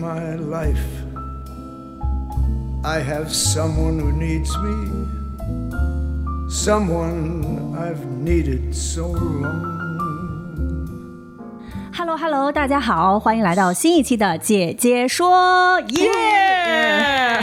[0.00, 0.80] my life,
[2.82, 4.88] I have someone who needs me,
[6.48, 9.78] someone I've needed so long.
[11.92, 17.42] Hello Hello，大家好，欢迎来到新一期的姐姐说，耶！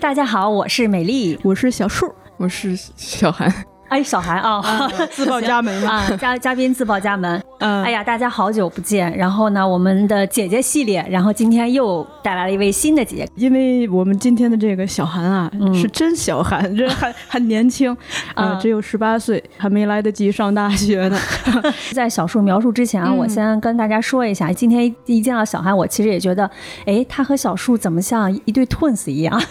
[0.00, 3.52] 大家好，我是美丽，我是小树，我是小韩。
[3.88, 4.62] 哎，小韩啊，
[5.10, 7.42] 自报家门啊，嘉嘉宾自报家门。
[7.60, 9.10] 嗯，哎呀，大家好久不见。
[9.16, 13.28] 然后呢，我们的姐姐系列，然后今天又带来了一位新的姐姐。
[13.34, 17.96] 因为我们今天的这个小韩啊，是真小韩， 这还很年轻
[18.34, 21.18] 啊，只有十八岁，还没来得及上大学呢。
[21.92, 26.48] 在小树描述之前啊，我先跟大家说一下，今天一见到小韩，我其实也觉得，
[26.84, 29.42] 哎，他和小树怎么像一对 twins 一样？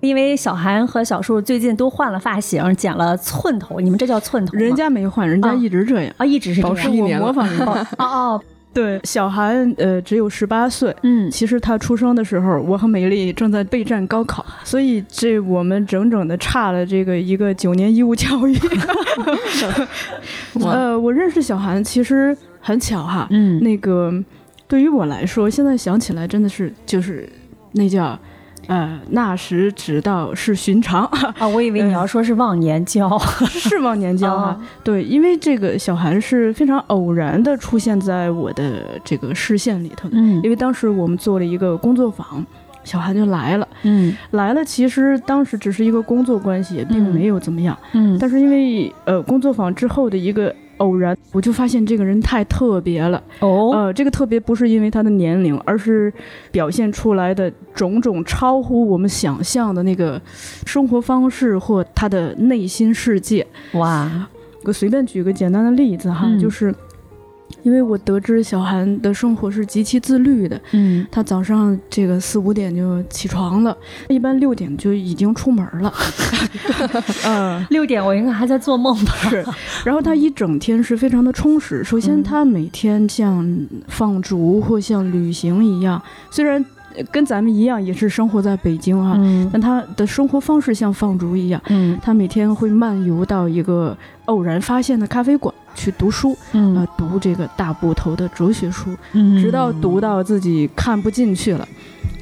[0.00, 3.18] 因为小韩和小树最近都换了发型，剪了。
[3.32, 4.52] 寸头，你们这叫寸头？
[4.56, 7.64] 人家没换，人家一直这样啊，一直是保持一年模仿人家。
[7.96, 8.42] 哦哦，
[8.74, 18.56] 对，小韩呃只有十八岁，嗯，其实他出生的时候，我和美丽正在备战高考，所以这我们整整的差了这个一个九年义务教育。
[20.60, 24.12] 呃，我认识小韩其实很巧哈，嗯，那个
[24.68, 27.28] 对于我来说，现在想起来真的是就是
[27.72, 28.18] 那叫。
[28.66, 31.04] 呃，那时只道是寻常
[31.38, 31.46] 啊！
[31.48, 33.18] 我以为你要说是忘年交，
[33.48, 34.58] 是忘年交 啊。
[34.84, 40.08] 对，因为这个小韩是非常偶然的出现在我的这个视线里头。
[40.12, 42.44] 嗯，因为当时我们做了一个工作坊，
[42.84, 43.68] 小韩就来了。
[43.82, 47.76] 嗯，来了，其实当时只是一个工作关系，并没有怎么样。
[47.92, 50.54] 嗯，但是因为呃工作坊之后的一个。
[50.78, 53.22] 偶然，我就发现这个人太特别了。
[53.40, 56.12] 哦，呃，这个特别不是因为他的年龄，而是
[56.50, 60.20] 表现出来的种种超乎我们想象的那个
[60.66, 63.46] 生活方式或他的内心世界。
[63.72, 64.28] 哇，
[64.64, 66.74] 我随便举个简单的例子哈，就是。
[67.62, 73.76] 因为我得知小韩的生活是极其自律的，嗯，他早上这个四五点就起床了，
[74.08, 75.92] 一般六点就已经出门了，
[77.26, 79.12] 嗯， 六点我应该还在做梦吧？
[79.30, 79.44] 是，
[79.84, 81.84] 然后他一整天是非常的充实。
[81.84, 83.46] 首先，他每天像
[83.88, 86.64] 放逐或像旅行一样，虽然
[87.10, 89.16] 跟咱们一样也是生活在北京啊，
[89.52, 93.96] 但他的生活方式像放逐一样，嗯，他每天会漫游到一个
[94.26, 95.54] 偶然发现的咖啡馆。
[95.74, 101.66] 去读书，呃，读这个大部头的哲学书，嗯，直到读到自己看不进去了，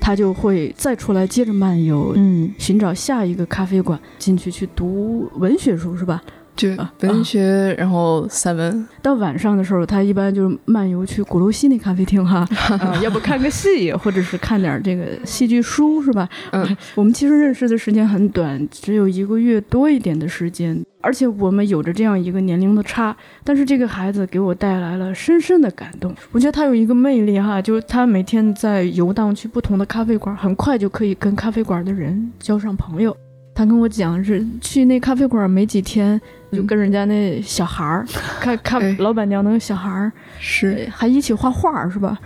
[0.01, 6.23] 他就会再出来接着漫游，嗯，寻找下一个咖啡馆进去去读文学书，是吧？
[6.61, 8.87] 就文学，然后散文。
[9.01, 12.47] 到晚上的时候，他一般就是漫游去鼓楼西那咖啡厅哈，
[13.03, 16.29] 要不看个戏，或者是看点这个戏剧书，是吧？
[16.53, 26.15] 嗯，我们其实认识的时间很短，只有一个月多一点的时间，而且我们有着这样一个年龄的差，但是这个孩子给我带来了深深的感动。
[26.31, 33.17] 我觉得他有一个魅力哈，就是他每天在游荡去不同的咖啡馆，很快就可以跟咖啡馆的人交上朋友。
[33.53, 36.19] 他跟我讲是去那咖啡馆没几天，
[36.53, 38.05] 就跟人家那小孩儿，
[38.41, 42.19] 看看 老板娘那个小孩儿，是还一起画画是吧？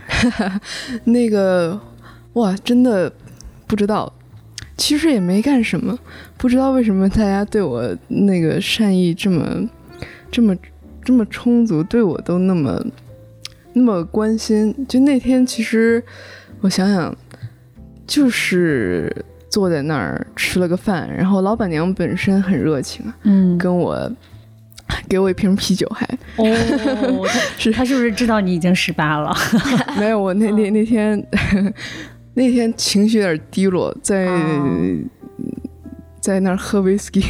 [1.05, 1.79] 那个
[2.35, 3.13] 哇，真的
[3.67, 4.11] 不知道，
[4.77, 5.99] 其实也没干什么，
[6.39, 9.69] 不知道为什么大家对我那个善意这么
[10.31, 10.57] 这么
[11.05, 12.83] 这么充足，对我都那么
[13.75, 14.75] 那么关心。
[14.89, 16.03] 就那天，其实
[16.61, 17.15] 我想想，
[18.07, 19.25] 就是。
[19.55, 24.11] 坐在那儿吃了个饭，然后老板娘本身很热情啊，嗯，跟我
[25.09, 26.05] 给我一瓶啤酒，还
[26.35, 27.25] 哦，
[27.57, 29.33] 是他是不是知道你已经十八了？
[29.97, 31.25] 没有，我那那那天
[32.35, 34.27] 那天情绪有点低落，在
[36.21, 37.25] 在那儿喝威士忌。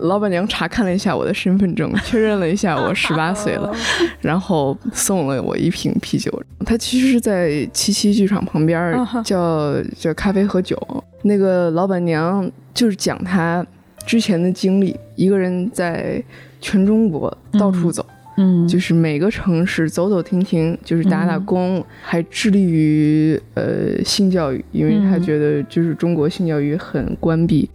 [0.00, 3.72] 老板娘查看了一下我的身份证， 确认了一下我 十八岁了，
[4.20, 6.30] 然后送了我一瓶啤酒。
[6.64, 8.94] 他其实是在七七剧场旁边，
[9.24, 10.76] 叫叫咖啡和酒。
[11.22, 13.64] 那个老板娘就是讲他
[14.06, 16.22] 之前的经历，一个人在
[16.60, 18.04] 全中国到处走，
[18.38, 27.68] 嗯，就是每个城市走走停停，就是打打工，还致力于呃性教育，因为他觉得就是中国性教育很关闭。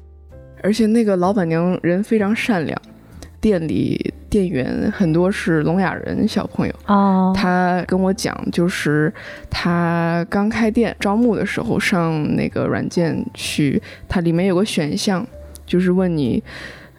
[0.65, 2.75] 而且那个老板娘人非常善良，
[3.39, 6.73] 店里店员很多是聋哑人小朋友。
[6.87, 9.13] 哦，他跟我讲，就是
[9.47, 13.79] 他刚开店招募的时候上那个软件去，
[14.09, 15.23] 它里面有个选项，
[15.67, 16.43] 就是问你，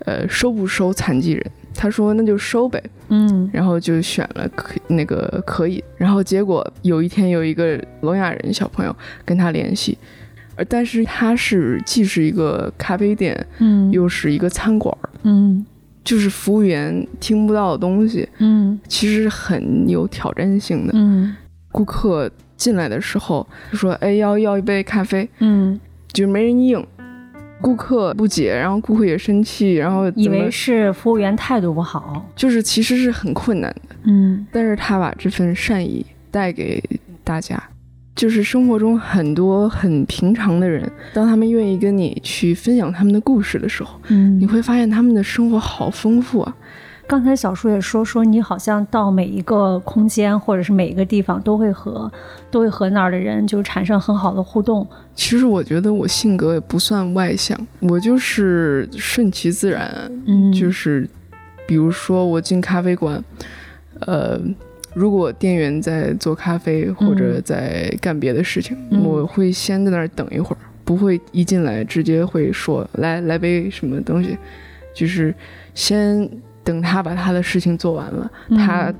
[0.05, 1.45] 呃，收不收残疾人？
[1.75, 9.99] 他说那就收呗，嗯然后就选了可那个可以，然后结果有一天有一个聋哑人小朋友跟他联系，
[10.56, 15.64] 而但是他是既是一个咖啡店，嗯又是一个餐馆儿，嗯
[16.03, 20.93] 就是服务员听不到的东西，嗯其实很有挑战性的。
[20.94, 21.35] 嗯
[21.70, 25.29] 顾客进来的时候就说：“哎，要要一杯咖啡。
[25.41, 25.79] 嗯，”
[26.11, 26.82] 就没人应，
[27.61, 32.26] 顾客不解，然后顾客也生气，然后以为是服务员态度不好。
[32.35, 36.82] 就是其实是很困难的，嗯但是他把这份善意带给
[37.23, 37.62] 大家。
[38.17, 46.57] 就是生活中很多很平常的人，当他们愿意跟你去分享他们的故事的时候，嗯你会发现他们的生活好丰富啊。
[47.09, 52.11] 刚才小叔也说说，你好像到每一个空间或者是每一个地方，都会和
[52.51, 54.85] 都会和那儿的人就产生很好的互动。
[55.15, 61.09] 其实我觉得我性格也不算外向，我就是顺其自然，嗯，就是
[61.65, 63.23] 比如说我进咖啡馆，
[64.01, 64.41] 呃，
[64.97, 74.39] 如果店员在做咖啡或者在干别的事情，嗯我会先在那儿等一会儿，不会一进来直接会说来来杯什么东西，
[74.95, 75.35] 就是
[75.75, 76.27] 先
[76.65, 78.93] 等他把他的事情做完了，嗯他。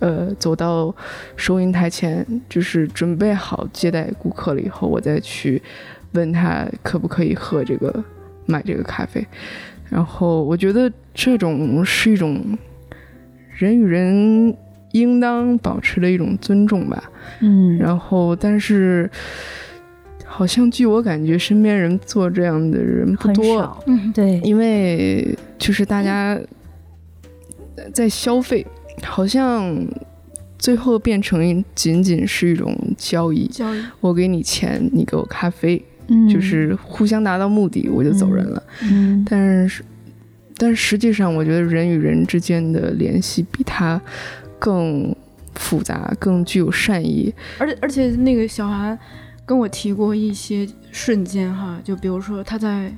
[0.00, 0.92] 呃，走到
[1.36, 5.62] 收银台前，就是准备好接待顾客了以后，我再去
[6.10, 8.04] 问他可不可以喝这个
[8.46, 9.24] 买这个咖啡。
[9.88, 12.58] 然后我觉得这种是一种
[13.56, 14.52] 人与人
[14.98, 17.02] 应当保持的一种尊重吧。
[17.40, 19.10] 嗯，然后，但是
[20.24, 26.38] 好像据我感觉，身边人做这样的人不多，嗯，对，因为就是大家
[27.92, 28.66] 在消费，
[29.02, 29.76] 好像
[30.58, 33.46] 最后变成仅仅是一种交易。
[33.48, 33.82] 交易。
[34.00, 36.28] 我给你钱，你给我咖啡，嗯。
[36.28, 38.62] 就是互相达到目的，我就走人了。
[38.82, 39.24] 嗯。
[39.28, 39.84] 但是，
[40.56, 44.00] 但实际上，我觉得人与人之间的联系比它
[44.58, 45.14] 更
[45.54, 47.32] 复杂，更具有善意。
[47.58, 48.98] 而且而且那个小韩
[49.44, 52.92] 跟我提过一些瞬间哈，就比如说他在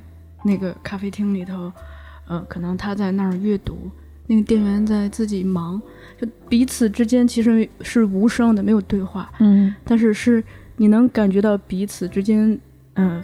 [0.45, 1.71] 那个咖啡厅里头，
[2.27, 3.77] 呃，可能他在那儿阅读，
[4.27, 5.81] 那个店员在自己忙，
[6.21, 10.43] 就彼此之间其实是无声的，没有对话，嗯但是是
[10.77, 12.59] 你能感觉到彼此之间，
[12.95, 13.23] 嗯、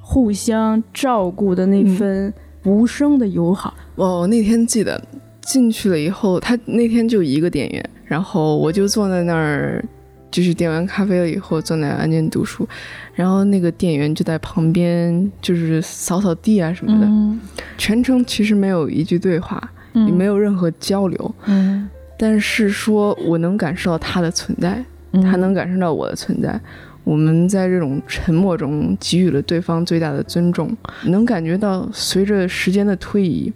[0.00, 2.32] 互相照顾的那份
[2.64, 3.74] 无声的友好。
[3.94, 5.00] 我那天记得
[5.46, 9.82] 进去了以后，他那天就一个店员，然后我就坐在那儿，
[10.30, 12.68] 就是点完咖啡了以后，坐那儿安静读书，
[13.14, 17.40] 然后那个店员就在旁边就是扫扫地啊什么的，嗯。
[17.78, 21.88] 全程其实没有一句对话，也没有任何交流，嗯。
[22.18, 25.22] 但是说我能感受到他的存在，嗯。
[25.22, 26.60] 他能感受到我的存在。
[27.04, 33.52] 我们在这种沉默中给予了对方最大的尊重，能感觉到随着时间的推移，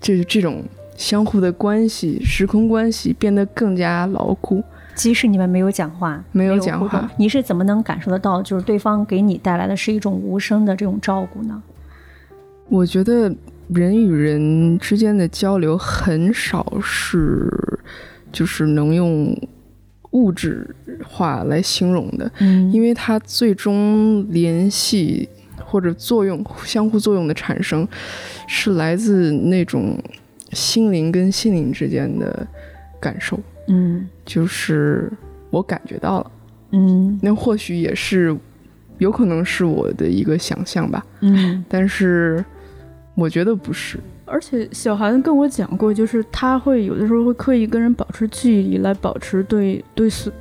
[0.00, 0.64] 就是这种
[0.96, 4.62] 相互的关系、时空关系变得更加牢固。
[4.94, 11.60] 即使你们没有讲话，没有讲话你是怎么能感受得到，就是对方给你带来的是一种无声的这种照顾呢？
[12.68, 13.34] 我觉得
[13.68, 17.50] 人与人之间的交流很少是，
[18.30, 19.36] 就是能用
[20.12, 22.30] 物质化来形容的。
[22.38, 25.28] 嗯因为它最终联系
[25.64, 27.86] 或者作用相互作用的产生，
[28.46, 29.98] 是来自那种
[30.54, 32.46] 心灵跟心灵之间的
[33.00, 34.08] 感受，嗯。
[34.24, 35.10] 就是
[35.50, 36.32] 我感觉到了，
[36.70, 37.18] 嗯。
[37.20, 38.34] 那或许也是
[38.98, 41.64] 有可能是我的一个想象吧，嗯。
[41.68, 42.42] 但是
[43.14, 50.32] 我觉得不是，而且小韩跟我讲过，就是他会有的时候会刻意跟人保持距离，来保持对对所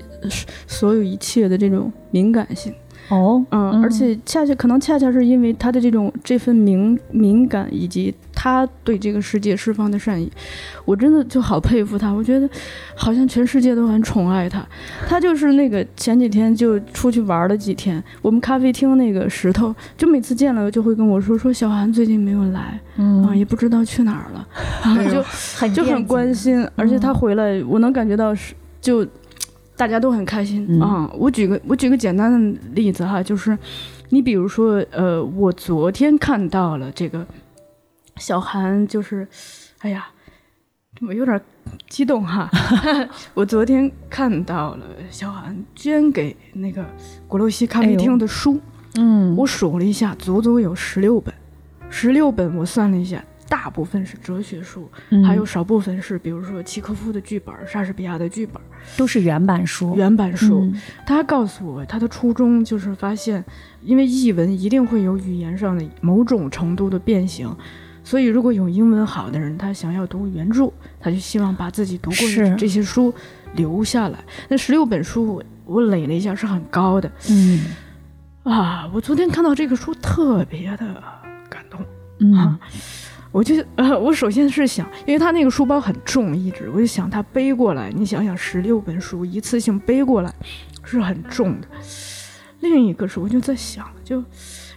[0.67, 2.73] 所有一切的这种敏感性。
[3.09, 10.31] 哦嗯，嗯而且恰恰可能恰恰是因为他的这种这份敏敏感，以及他对这个世界释放的善意，
[10.85, 12.11] 我真的就好佩服他。
[12.11, 12.49] 我觉得
[12.95, 14.65] 好像全世界都很宠爱他。
[15.07, 24.47] 他就是那个前几天就出去玩了几天，我们咖啡厅那个石头，就每次见了就会跟我说说小韩最近没有来啊，嗯也不知道去哪儿了，
[24.83, 25.23] 啊哎呦
[25.69, 29.05] 就就很关心，而且他回来，我能感觉到是就
[29.75, 30.65] 大家都很开心。
[30.69, 30.79] 嗯。
[30.81, 33.57] 啊、我举个我举个简单的例子哈，就是
[34.09, 37.25] 你比如说呃，我昨天看到了这个
[38.17, 39.27] 小韩，就是
[39.79, 40.07] 哎呀，
[41.07, 41.39] 我有点
[41.89, 42.49] 激动哈。
[43.33, 46.85] 我昨天看到了小韩捐给那个
[47.27, 48.59] 鼓楼西咖啡厅的书，
[48.95, 49.35] 嗯。
[49.35, 51.33] 我数了一下，足足有十六本，
[51.89, 58.61] 十六本我算了一下，大部分是哲学书，嗯还有少部分是比如说契诃夫的剧本、莎士比亚的剧本、
[58.97, 60.61] 都是原版书，原版书。
[60.61, 63.43] 嗯他告诉我，他的初衷就是发现，
[63.81, 67.53] 因为译文一定会有语言上的某种程度的变形，
[68.03, 73.13] 所以如果有英文好的人，他想要读原著，他就希望把自己读过的这些书
[73.55, 74.19] 留下来。
[74.47, 77.61] 那十六本书我我垒了一下是很高的嗯
[78.43, 78.89] 啊！
[78.93, 81.01] 我昨天看到这个书特别的
[81.49, 81.79] 感动。
[82.19, 82.59] 嗯啊，
[83.33, 90.33] 我就呃， 我首先是想，因为他那个书包很重，一直我就想他背过来，你想想十六本书一次性背过来
[90.83, 91.67] 是很重的。
[92.61, 94.23] 另一个是，我就在想，就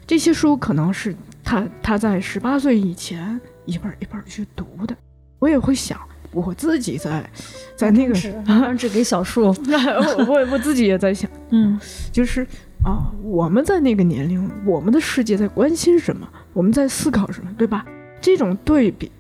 [0.06, 4.96] 这些书可能是他他在十八岁以前一本一本去读的，
[5.38, 6.00] 我也会想。
[6.32, 7.24] 我自己在，
[7.76, 11.80] 在那个，张纸给小树， 我我我自己也在想， 嗯
[12.12, 12.46] 就是
[12.84, 17.86] 啊，我们在那个年龄，我们的世界在关心什么，我们在思考什么，对吧？
[18.20, 19.10] 这种对比，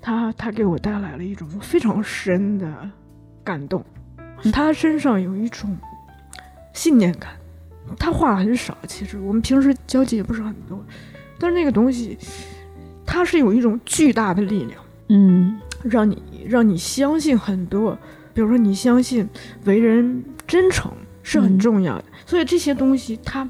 [0.00, 2.90] 他他给我带来了一种非常深的
[3.44, 3.84] 感动。
[4.52, 5.76] 他身上有一种
[6.72, 7.32] 信念感，
[7.98, 10.84] 他话很少，其实我们平时交集也不是很多，
[11.38, 12.16] 但是那个东西，
[13.04, 14.80] 它是有一种巨大的力量。
[15.10, 17.96] 嗯让你让你相信很多，
[18.34, 19.28] 比如说你相信
[19.64, 20.92] 为人真诚
[21.22, 23.48] 是很嗯重要的，所以这些东西它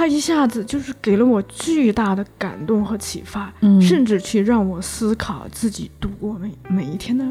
[0.00, 7.22] 它一下子就是给了我巨大的感动和启发，嗯，甚至去让我思考自己度过每每一天的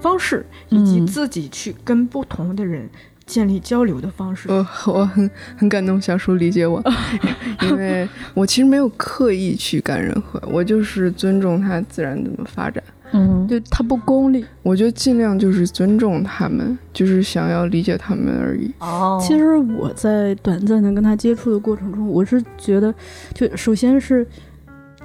[0.00, 2.88] 方式，以及嗯自己去跟不同的人
[3.26, 4.48] 建立交流的方式。
[4.48, 6.80] 我我很很感动，小叔理解我，
[7.62, 12.80] 因为我其实没有刻意去干任何，我就是尊重它自然怎么发展。
[13.12, 18.72] 嗯就他不功利，我觉得尽量就是尊重他们，就是想要理解他们而已。
[18.80, 22.94] 哦，其实我在短暂的跟他接触的过程中，我是觉得，
[23.34, 24.26] 就首先是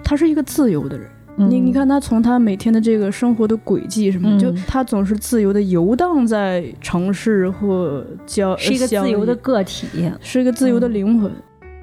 [0.04, 1.08] 他是一个自由的人。
[1.40, 9.86] 你你看他从他每天的这个生活的轨迹什么，嗯就他总是自由的游荡在城市或郊，是一个自由的个体，
[10.20, 11.32] 是一个自由的灵魂。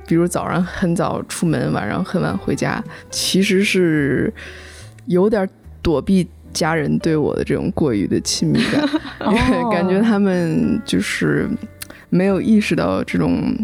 [0.08, 4.34] 比如早上很早出门，晚上很晚回家，其实是
[5.06, 5.48] 有点
[5.84, 8.82] 躲避家人对我的这种过于的亲密感，
[9.20, 9.34] 哦
[9.70, 11.46] 感觉他们就是
[12.08, 13.54] 没有意识到这种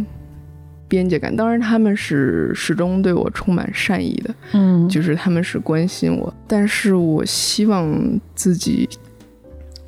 [0.87, 1.35] 边界感。
[1.35, 7.91] 当然，他们是始终对我充满善意的，嗯就是他们是关心我，但是我希望
[8.35, 8.89] 自己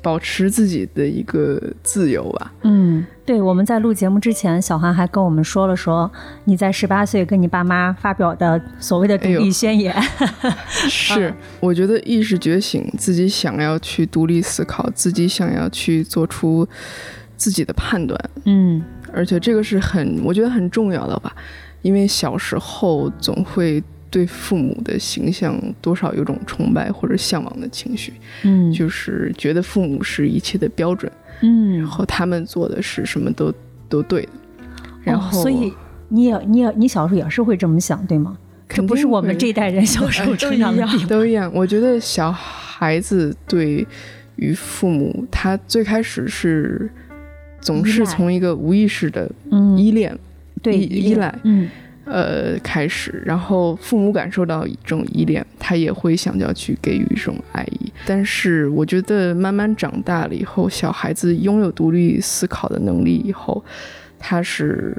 [0.01, 2.53] 保持自己的一个自由吧。
[2.63, 6.11] 嗯，对，我们在录节目之前，小韩还跟我们说了说
[6.43, 9.95] 你在十八岁跟你爸妈发表的所谓的独立宣言。
[10.89, 16.67] 是，我觉得意识觉醒，自己想要去独立思考，自己想要去做出
[17.37, 18.83] 自己的判断，嗯。
[19.13, 21.33] 而且这个是很，我觉得很重要的吧，
[21.83, 28.11] 因为小时候总会对父母的形象多少有种崇拜或者向往的情绪，
[28.41, 28.73] 嗯。
[28.73, 31.11] 就是觉得父母是一切的标准，
[31.43, 31.77] 嗯。
[31.77, 33.53] 然后他们做的是什么都
[33.87, 34.29] 都对的，
[35.03, 35.71] 然后、哦所以
[36.09, 38.35] 你也你也你小时候也是会这么想对吗？
[38.67, 41.07] 这肯定不是我们这一代人小时候哎成长的地方。
[41.07, 41.51] 都一样。
[41.53, 43.85] 我觉得小孩子对
[44.37, 46.89] 于父母，他最开始是
[47.61, 50.17] 总是从一个无意识的嗯，依恋、
[50.61, 51.69] 对依依赖嗯
[52.05, 57.91] 呃开始，然后父母感受到一种依恋，他也会想要去给予一种爱意。
[58.05, 63.63] 但是我觉得慢慢长大了以后，小孩子拥有独立思考的能力以后，
[64.19, 64.95] 他是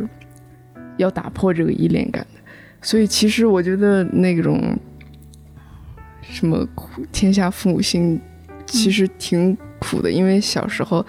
[0.97, 2.41] 要打破这个依恋感的。
[2.81, 4.79] 所以其实我觉得那种
[6.23, 8.21] 什么苦天下父母心，
[8.67, 11.05] 其实挺苦的，因为小时候。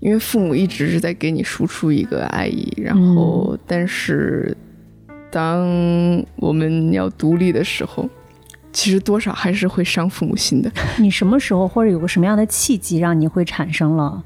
[0.00, 4.56] 因为父母一直是在给你输出一个爱意，然后，但是
[5.30, 8.08] 当我们要独立的时候，
[8.72, 10.70] 其实多少还是会伤父母心的。
[10.98, 14.22] 你什么时候或者有个什么样的契机，让你会产生了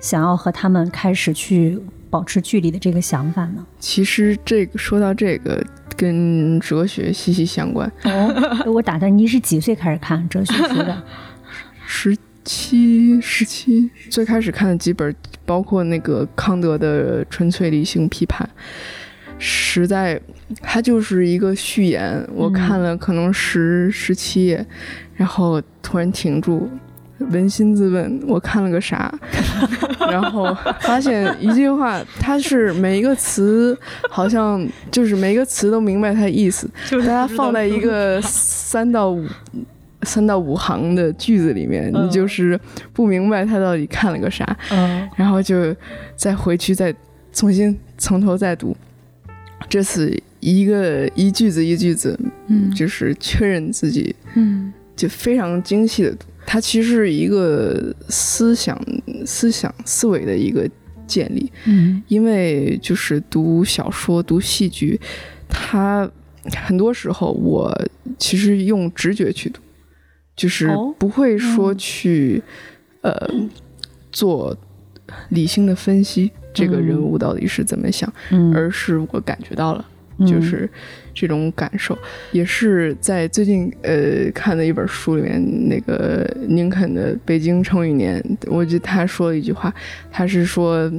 [0.00, 1.78] 想要和他们开始去
[2.08, 3.64] 保持距离的这个想法呢？
[3.78, 5.64] 其实这个说到这个，
[5.96, 7.90] 跟哲学息息相关。
[8.04, 11.02] 哦，我打断，你是几岁开始看哲学书的？
[11.86, 15.14] 十七、十七，最开始看的几本，
[15.44, 18.48] 包括那个康德的《纯粹理性批判》，
[19.38, 20.20] 实在，
[20.60, 22.26] 它就是一个序言。
[22.34, 24.64] 我看了可能十十七页，
[25.14, 26.68] 然后突然停住，
[27.30, 29.12] 扪心自问，我看了个啥？
[30.10, 33.76] 然后发现一句话，它是每一个词，
[34.08, 39.26] 好像就是每一个词都明白它的意思，大家放在一个三到五。
[40.04, 42.58] 三到五行的句子里面，嗯你就是
[42.90, 45.76] 不明白他到底看了个啥，嗯然后就
[46.16, 46.90] 再回去再
[47.34, 48.74] 重新从头再读。
[49.68, 52.18] 这次一个一句子一句子，
[52.48, 56.26] 嗯就是确认自己，嗯就非常精细的读。
[56.46, 58.78] 它其实是一个思想、
[59.24, 60.68] 思想、思维的一个
[61.06, 61.52] 建立。
[61.66, 64.98] 嗯因为就是读小说、读戏剧，
[65.48, 66.10] 它
[66.66, 67.72] 很多时候我
[68.18, 69.60] 其实用直觉去读，
[70.34, 72.42] 就是哦不会说嗯去、
[73.02, 73.30] 呃
[74.10, 74.56] 做
[75.28, 79.86] 理性的分析这个人物到底是怎么想，嗯，而是我感觉到了。
[80.20, 80.26] 嗯。
[80.26, 80.68] 就是
[81.12, 81.98] 这种感受，
[82.30, 89.74] 也是在最近呃看的一本书里面，那个宁肯的《北京成语年》，我记得他说了一句话，
[90.10, 90.90] 他是说，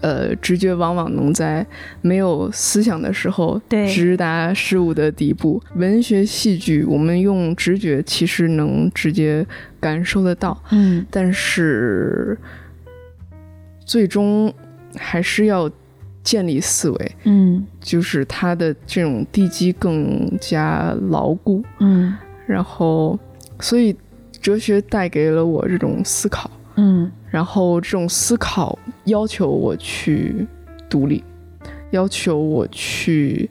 [0.00, 1.64] 呃，直觉往往能在
[2.00, 5.62] 没有思想的时候对直达事物的底部。
[5.76, 9.46] 文学、戏剧，我们用直觉其实能直接
[9.78, 11.04] 感受得到，嗯。
[11.10, 12.36] 但是
[13.84, 14.52] 最终
[14.96, 15.70] 还是要
[16.28, 17.12] 建立思维。
[17.24, 22.14] 嗯就是它的这种地基更加牢固，嗯
[22.46, 23.18] 然后，
[23.60, 23.96] 所以
[24.42, 30.46] 哲学带给了我这种思考，嗯然后这种思考要求我去
[30.90, 31.24] 独立，
[31.92, 33.48] 要求我去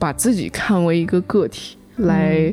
[0.00, 2.52] 把自己看为一个个体来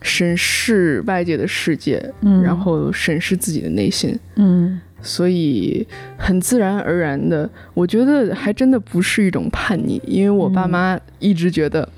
[0.00, 4.16] 审视外界的世界，嗯，然后审视自己的内心。
[4.36, 5.86] 嗯所以
[6.16, 11.88] 很自然而然的，我觉得还真的不是一种叛逆，因为我爸嗯妈一直觉得、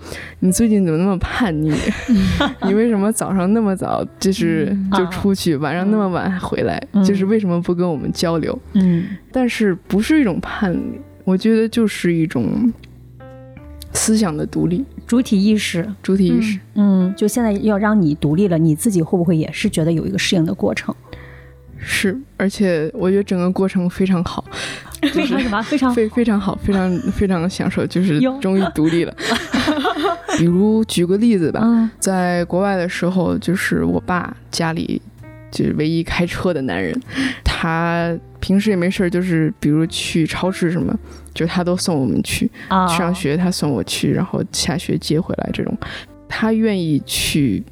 [0.41, 1.73] 你最近怎么那么叛逆？
[2.67, 6.81] 你为什么早上那么早就是嗯就出去，晚上那么晚还回来？
[6.93, 8.57] 嗯就是为什么不跟我们交流？
[8.75, 12.71] 嗯但是不是一种叛逆，我觉得就是一种
[13.95, 16.61] 思想的独立、主体意识，主体意识。
[16.75, 20.95] 嗯，就现在要让你独立了，你自己会不会也是觉得有一个适应的过程？
[21.81, 24.45] 是，而且我觉得整个过程非常好，
[25.13, 25.63] 非常什么？
[25.63, 29.15] 非常非非常好，非常非常享受，就是终于独立了。
[30.37, 35.01] 比如举个例子吧，嗯在国外的时候，就是我爸家里
[35.51, 36.95] 就是唯一开车的男人，
[37.45, 40.97] 他平时也没事儿，就是比如去超市什么，
[41.33, 42.47] 就他都送我们去。
[42.69, 45.77] 去，上学他送我去，然后下学接回来这种，
[46.29, 47.63] 他愿意去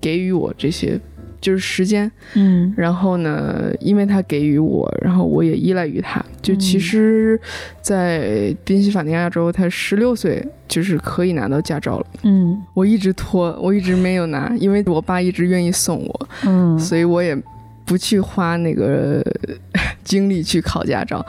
[0.00, 0.98] 给予我这些。
[1.40, 6.24] 就是时间，嗯然后呢，因为他给予我，然后我也依赖于他。
[6.42, 7.40] 就其嗯实，
[7.82, 12.06] 在宾夕法尼亚州，他十六岁就是可以拿到驾照了。
[12.22, 17.36] 嗯我一直拖，我一直没有拿，因为我爸一直愿意送我，嗯所以我也
[17.84, 19.22] 不去花那个
[20.02, 21.24] 精力去考驾照。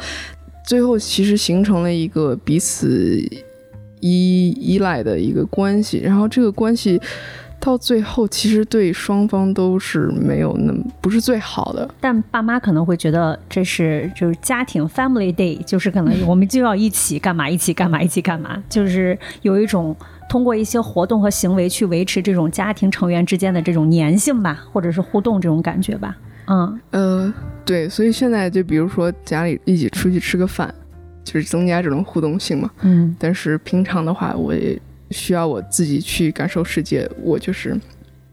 [0.65, 3.19] 最后其实形成了一个彼此
[4.01, 7.01] 依依赖的一个关系，然后这个关系
[7.59, 11.87] 到最后其实对双方都是没有那么不是最好的。
[11.99, 19.95] 但爸妈可能会觉得这是就是家庭 family day，就是可能我们就要一起干嘛，一起干嘛，一起干嘛，就是有一种
[20.29, 26.15] 通过一些活动和行为去维持这种家庭成员之间的这种粘性吧，或者是互动这种感觉吧。
[26.45, 27.33] 嗯呃，
[27.65, 30.73] 对，所以现在就比如说家里一起出去吃个饭，
[31.23, 32.71] 就是增加这种互动性嘛。
[32.81, 34.79] 嗯但是平常的话，我也
[35.11, 37.79] 需要我自己去感受世界，我就是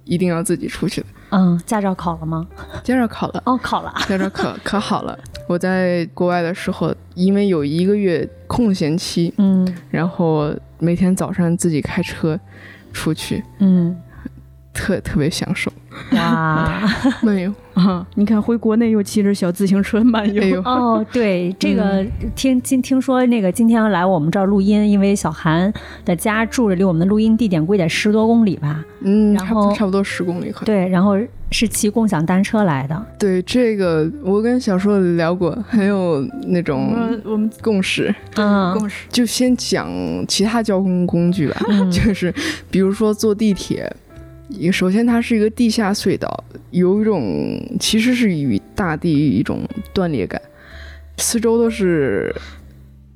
[0.05, 1.07] 一定要自己出去的。
[1.31, 2.47] 嗯，驾照考了吗？
[2.85, 3.93] 驾照考了，哦，考了。
[4.09, 5.19] 驾照考 可好了。
[5.49, 12.39] 我在国外的时候，因为有一个月空闲期，嗯然后每天早上自己开车
[12.93, 13.97] 出去，嗯，
[14.77, 15.73] 特特别享受。
[16.13, 16.81] 哇。
[17.23, 25.73] 没有， 啊，你看回国内又骑着小自行车漫游，哦，对，这个听听听说那个今天要来我们这儿录音，因为小韩
[26.05, 28.85] 的家住着离我们的录音地点估计得十多公里吧？
[29.01, 30.65] 嗯，然后差不多差不多十公里可能。
[30.67, 31.19] 对，然后
[31.51, 33.07] 是骑共享单车来的。
[33.19, 38.15] 对这个，我跟小硕聊过，很有那种我们共识。
[38.37, 39.89] 嗯共识，就先讲
[40.29, 42.33] 其他交通工具吧，嗯 就是
[42.71, 43.91] 比如说坐地铁，
[44.73, 49.61] 首先它是一个地下隧道，有一种其实是与大地一种
[49.93, 50.41] 断裂感，
[51.17, 52.35] 四周都是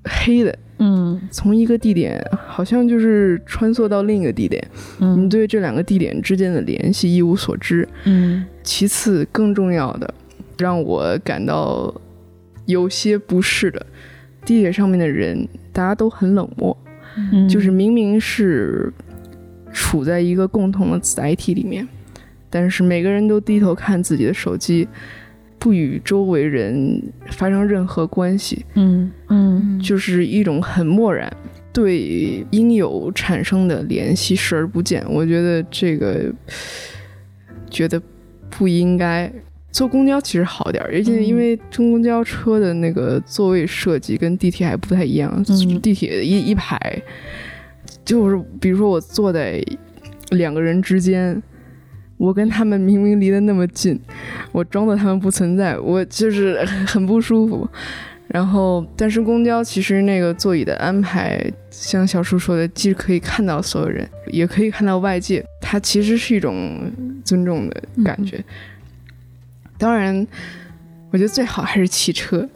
[0.05, 4.63] 黑的，嗯从一个地点好像就是穿梭到另一个地点，
[4.99, 7.89] 你嗯对这两个地点之间的联系一无所知。
[8.05, 10.13] 嗯其次，更重要的，
[10.59, 11.95] 让我感到
[12.67, 13.87] 有些不适的，
[14.45, 16.77] 地铁上面的人大家都很冷漠。
[17.17, 18.93] 嗯，就是明明是
[19.73, 21.87] 处在一个共同的载体里面，
[22.49, 24.87] 但是每个人都低头看自己的手机，
[25.59, 31.31] 不与周围人发生任何关系，嗯嗯就是一种很漠然，
[31.73, 35.05] 对应有产生的联系视而不见。
[35.09, 36.33] 我觉得这个
[37.71, 38.01] 觉得
[38.49, 39.33] 不应该。
[39.73, 47.01] 坐公交其实好点儿，而且因为中公交车的那个座位设计跟地铁还不太一样，嗯地铁一一排，
[48.05, 49.63] 就是比如说我坐在
[50.31, 51.43] 两个人之间，
[52.17, 54.01] 我跟他们明明离得那么近，
[54.53, 57.69] 我装作他们不存在，我就是很不舒服。
[58.29, 66.93] 然后，但是公交其实那个座椅的安排，像小叔说的，既可以看到所有人，也可以看到外界，它其实是一种
[67.25, 68.45] 尊重的感觉。
[69.77, 70.25] 当然，
[71.11, 72.49] 我觉得最好还是骑车，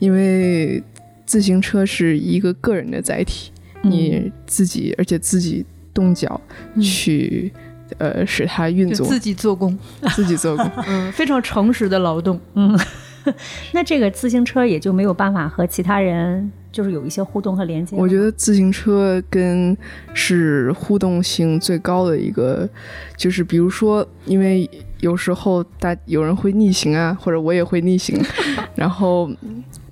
[0.00, 0.82] 因为
[1.24, 6.40] 自行车是一个个人的载体，你自己而且自己动脚
[6.80, 7.52] 去、
[7.98, 9.78] 呃使它运作，自己做工，
[10.14, 10.70] 自己做工。
[10.86, 12.40] 嗯，非常诚实的劳动。
[12.54, 12.78] 嗯，
[13.72, 17.94] 那这个自行车也就没有办法和其他人就是有一些互动和连接。
[17.96, 19.76] 我觉得自行车跟
[20.14, 22.68] 是互动性最高的一个，
[23.16, 24.68] 就是比如说，因为
[25.00, 28.18] 有时候大有人会逆行啊，或者我也会逆行，
[28.74, 29.30] 然后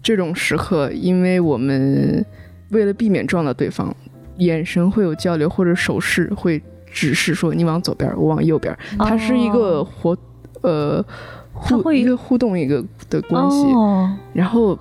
[0.02, 2.24] 这种时刻，因为我们
[2.70, 3.94] 为了避免撞到对方，
[4.38, 10.16] 眼神会有交流，或者手势会指示说你往左边，我往右边，它是一个活
[10.62, 11.04] 呃
[11.52, 14.78] 互一个互动一个的关系，哦，然后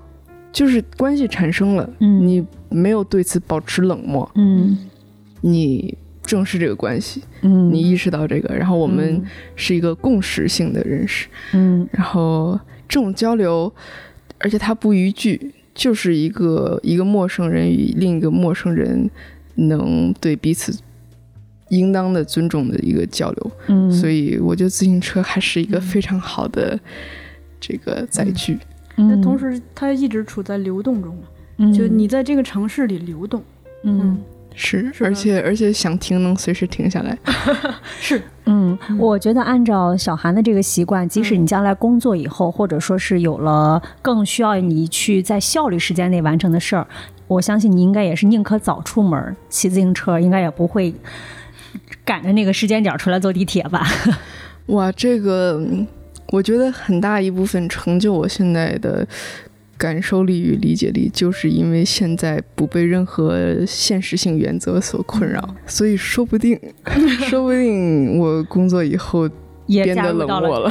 [0.52, 2.28] 就是关系产生了，嗯。
[2.28, 4.78] 你没有对此保持冷漠，嗯。
[5.42, 9.26] 你正视这个关系，嗯，你意识到这个，然后我们嗯。
[9.56, 11.88] 是一个共识性的认识，嗯。
[11.92, 13.72] 然后这种交流，
[14.40, 19.10] 而且它不逾矩，就是一个一个陌生人与另一个陌生人
[19.56, 20.78] 能对彼此
[21.70, 26.78] 应当的尊重的一个交流，嗯，所以我觉得自行车还是一个非常好的
[27.62, 28.60] 这个载具。
[28.98, 31.24] 那那同时，它一直处在流动中嘛，
[31.60, 31.72] 嗯。
[31.72, 33.42] 就你在这个城市里流动。
[33.84, 33.98] 嗯。
[34.00, 37.18] 是，是的而且而且想停能随时停下来。
[38.02, 46.86] 是，嗯，我觉得按照小韩的这个习惯，即使你将来工作以后，或者说是有了更需要你去在效率时间内完成的事儿，
[47.28, 50.94] 我相信你应该也是宁可早出门骑自行车，应该也不会
[52.04, 53.88] 赶着那个时间点出来坐地铁吧？
[54.68, 55.88] 哇，这个嗯
[56.32, 59.08] 我觉得很大一部分成就我现在的
[59.80, 66.60] 感受力与理解力，就是因为现在不被任何现实性原则所困扰，所以说不定，
[67.30, 69.30] 说不定我工作以后
[69.68, 70.70] 也变得冷漠了。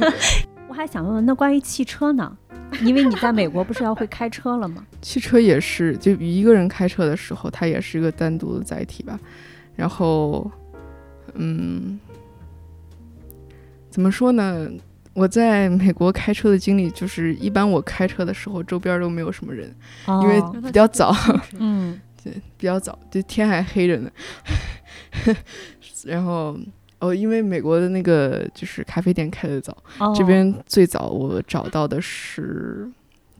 [0.68, 2.36] 我还想问问，那关于汽车呢？
[2.82, 4.84] 因为你在美国不是要会开车了吗？
[5.00, 9.18] 汽车也是，就一个人开车的时候，它也是一个单独的载体吧。
[9.74, 10.50] 然后，
[11.32, 11.98] 嗯，
[13.88, 14.68] 怎么说呢？
[15.14, 19.72] 我在美国开车的经历就是，一般我开车的时候，周边都没有什么人，
[20.22, 21.14] 因为哦 比较早，
[21.58, 22.00] 嗯
[22.58, 24.10] 比较早，就天还黑着呢。
[26.04, 26.58] 然后，
[26.98, 32.90] 哦，因为美国的那个就是咖啡店开的早，哦这边最早我找到的是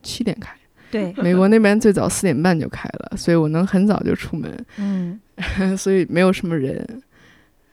[0.02, 0.54] 七点开。
[0.90, 5.18] 对，美国那边最早四点半就开了，所以我能很早就出门，嗯
[5.76, 7.02] 所以没有什么人。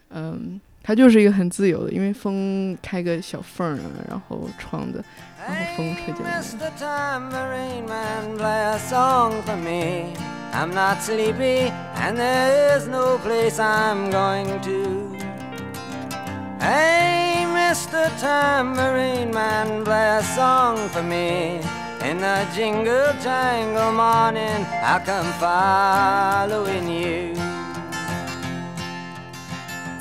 [0.10, 5.05] 嗯，它就是一个很自由的，因为风开个小缝儿啊，然后窗子，
[5.47, 6.41] 然后风吹进来。
[6.41, 6.71] Mr.
[6.79, 10.15] Tambourine Man, play a song for me.
[10.53, 15.17] I'm not sleepy, and there is no place I'm going to.
[16.61, 18.09] Hey, Mr.
[18.19, 21.61] Tambourine Man, play a song for me.
[22.03, 27.30] In the jingle jangle morning, I'll come following you.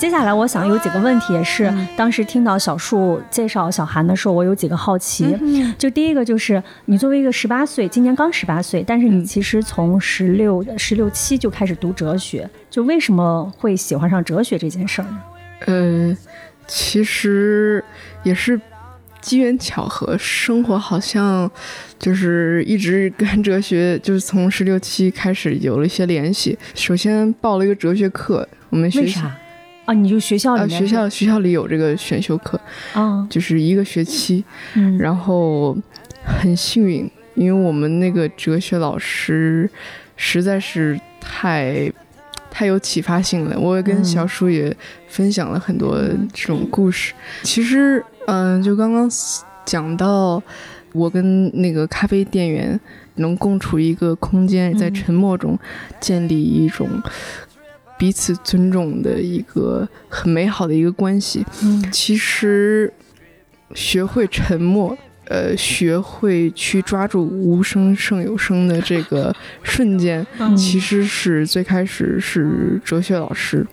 [0.01, 5.37] 接下来我想有几个问题，也是当时听到小树介绍小韩的时候，我有几个好奇。
[5.77, 15.23] 就第一个就是你作为一个十八岁，今年刚十八岁，但是你其实从十六、十六七就开始读哲学，就为什么会喜欢上哲学这件事儿呢？
[15.67, 16.17] 呃，
[16.67, 17.85] 其实
[18.23, 18.59] 也是
[19.21, 21.51] 机缘巧合，生活好像
[21.99, 26.59] 就是一直跟哲学，就是从十六七开始有了一些联系。
[26.75, 29.31] 首先报了一个哲学课，我们学啥？
[29.91, 32.61] 啊，你就学校里啊，面学校学校里有这个选修课，
[32.93, 34.45] 啊，就是一个学期。
[34.75, 35.77] 嗯，然后
[36.25, 39.69] 很幸运，因为我们那个哲学老师
[40.15, 41.93] 实在是太
[42.53, 43.59] 太有启发性了。
[43.59, 44.73] 我也跟嗯小叔也
[45.09, 45.99] 分享了很多
[46.33, 47.13] 这种故事。
[47.43, 49.11] 其实，嗯、就刚刚
[49.67, 50.41] 讲到
[50.93, 52.79] 我跟那个咖啡店员
[53.17, 55.59] 能共处一个空间，在嗯沉默中
[55.99, 56.89] 建立一种。
[58.01, 61.85] 彼此尊重的一个很美好的一个关系，嗯。
[61.93, 62.91] 其实
[63.75, 70.57] 学会沉默，呃，学会去抓住无声胜有声的这个瞬间，嗯。
[70.57, 73.67] 其实是最开始是哲学老师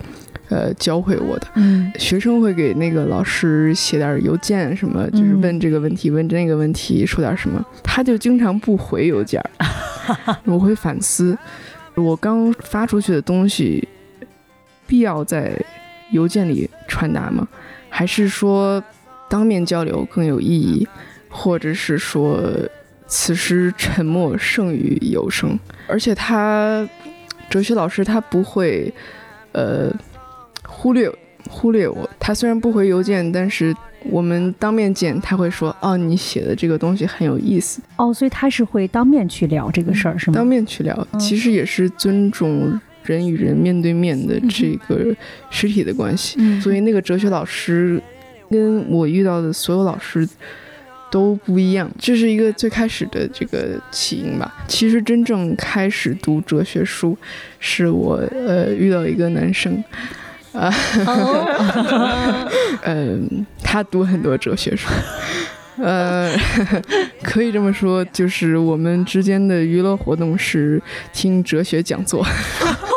[0.50, 1.48] 呃教会我的。
[1.56, 1.90] 嗯。
[1.98, 11.38] 学生会给那个老师写点邮件，什么就是嗯问这个问题，问那个问题，说点什么，他就经常不回邮件儿， 我会反思，
[11.96, 13.88] 我刚发出去的东西，
[14.88, 15.54] 必要在
[16.12, 17.48] 邮件里传达吗？
[17.90, 18.82] 还是说
[19.30, 20.88] 当面交流更有意义？
[21.30, 22.42] 或者是说
[23.06, 25.60] 此时沉默胜于有声？
[25.88, 26.88] 而且他
[27.50, 28.92] 哲学老师他不会，
[29.52, 29.94] 呃，
[30.64, 31.12] 忽略
[31.50, 32.10] 忽略我。
[32.20, 33.76] 他虽然不回邮件，但是
[34.10, 37.82] 我们当面见，他会说：“哦，你写的这个东西很有意思。
[37.98, 40.36] 哦，所以他是会当面去聊这个事儿，是”吗？
[40.36, 45.16] 当面去聊，嗯其实也是尊重人与人面对面的这个
[45.50, 46.36] 实体的关系。
[46.40, 48.00] 嗯所以那个哲学老师
[48.52, 50.28] 跟我遇到的所有老师
[51.10, 54.54] 都不一样，这是一个最开始的这个起因吧。
[54.68, 57.18] 其实真正开始读哲学书，
[57.60, 59.84] 是我呃遇到一个男生。
[60.54, 60.74] 啊，
[61.06, 62.50] 哦
[62.82, 64.88] 嗯，他读很多哲学书，
[65.78, 66.36] 呃，
[67.22, 70.82] 可以这么说，就是我们之间的娱乐活动是
[71.14, 72.26] 听哲学讲座，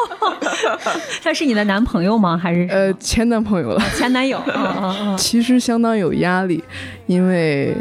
[1.22, 2.36] 他是你的男朋友吗？
[2.36, 3.82] 还是呃，前男朋友了。
[3.96, 4.40] 前男友？
[5.16, 6.62] 其实相当有压力，
[7.06, 7.74] 因为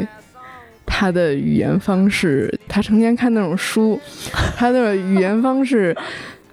[0.86, 4.00] 他的语言方式，他成天看那种书，
[4.56, 5.96] 他的语言方式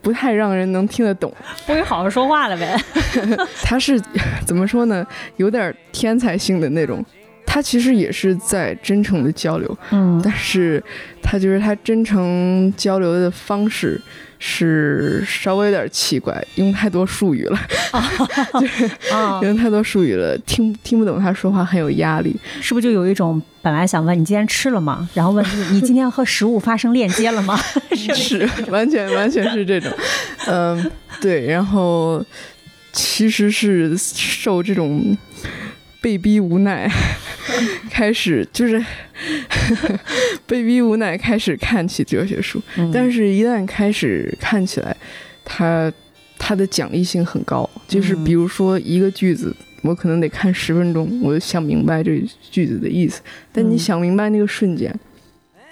[0.01, 1.33] 不太让人能听得懂。
[1.65, 2.77] 不会好好说话了呗？
[3.63, 3.99] 他是
[4.45, 5.05] 怎么说呢？
[5.37, 7.03] 有点天才性的那种。
[7.49, 10.83] 他其实也是在真诚的交流，嗯但是
[11.23, 13.99] 他就是他真诚交流的方式
[14.39, 17.59] 是稍微有点奇怪，用太多术语了，
[19.11, 22.35] 啊，用太多术语了，听听不懂他说话，很有压力。
[22.61, 25.07] 是不是就有一种本来想问你今天吃了吗？
[25.13, 27.59] 然后问你今天和食物发生链接了吗？
[28.15, 29.91] 是完全完全是这种，
[30.47, 32.23] 嗯，对，然后
[32.91, 35.17] 其实是受这种
[35.99, 36.89] 被逼无奈，
[37.89, 38.83] 开始就是
[40.47, 44.95] 被逼无奈开始看起哲学书，嗯但是一旦开始看起来，
[45.43, 45.91] 它
[46.37, 49.55] 它的讲义性很高，就是嗯比如说一个句子。
[49.83, 53.21] 我可能得看十分钟，我就想明白这句子的意思。
[53.53, 54.93] 但你嗯想明白那个瞬间，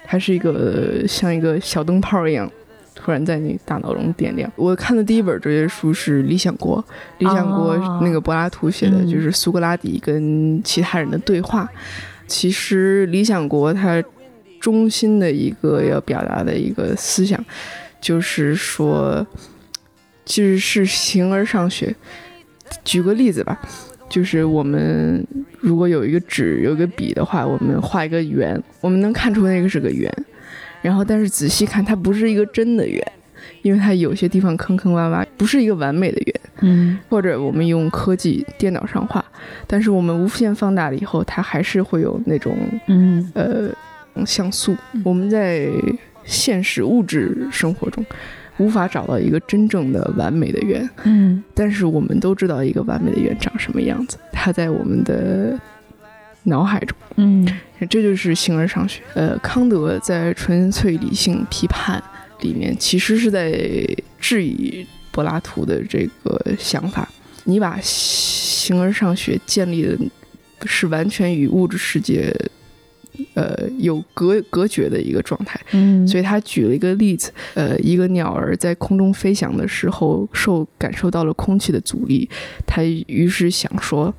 [0.06, 2.50] 它是一个像一个小灯泡一样，
[2.94, 4.50] 突然在你大脑中点亮。
[4.54, 6.78] 我看的第一本哲学书是《理想国》，
[7.18, 11.68] 《理想国》哦那个柏拉图写的，嗯就是苏格拉底跟其他人的对话。
[12.26, 14.02] 其实《理想国》它
[14.60, 17.42] 中心的一个要表达的一个思想，
[18.00, 19.26] 就是说，
[20.24, 21.94] 其实是形而上学。
[22.84, 23.60] 举个例子吧，
[24.08, 25.24] 就是我们
[25.60, 30.12] 如果有一个纸有一个笔的话，我们画一个圆，我们能看出那个是个圆，
[30.82, 33.12] 然后但是仔细看，它不是一个真的圆，
[33.66, 36.40] 因为它有些地方坑坑洼洼，不是一个完美的圆。
[36.60, 39.22] 嗯或者我们用科技电脑上画，
[39.66, 43.68] 但是我们无限放大了以后，它还是会有那种嗯呃
[44.24, 44.76] 像素。
[45.04, 45.68] 我们在
[46.24, 48.06] 现实物质生活中
[48.58, 55.58] 无法找到一个真正的完美的圆，嗯但是我们都知道一个完美的圆长什么样子，它在我们的
[56.44, 56.96] 脑海中。
[57.16, 57.44] 嗯
[57.90, 59.02] 这就是形而上学。
[59.14, 62.00] 呃，康德在《纯粹理性批判》
[62.40, 63.86] 里面，其实是在
[64.18, 67.08] 质疑柏拉图的这个想法。
[67.44, 69.96] 你把形而上学建立的
[70.64, 72.34] 是完全与物质世界，
[73.34, 75.60] 呃，有隔隔绝的一个状态。
[75.70, 82.28] 嗯，所以他举了一个例子，呃，一个鸟儿在空中飞翔的时候，受感受到了空气的阻力，
[82.66, 84.12] 他于是想说，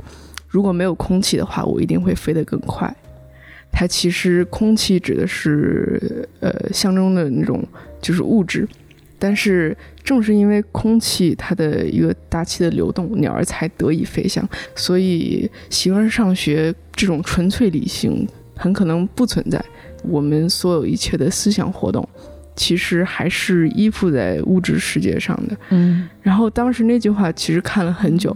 [0.47, 2.95] 如果没有空气的话，我一定会飞得更快。
[3.71, 7.63] 它其实空气指的是呃象征的那种
[8.01, 8.67] 就是物质，
[9.19, 14.47] 但是正是因为空气它的一个大气的流动，鸟儿才得以飞翔。
[14.75, 19.63] 所以形而上学这种纯粹理性很可能不存在。
[20.03, 22.08] 我们所有一切的思想活动，
[22.56, 25.58] 其实还是依附在物质世界上的。
[25.69, 28.36] 嗯然后当时那句话其实看了很久，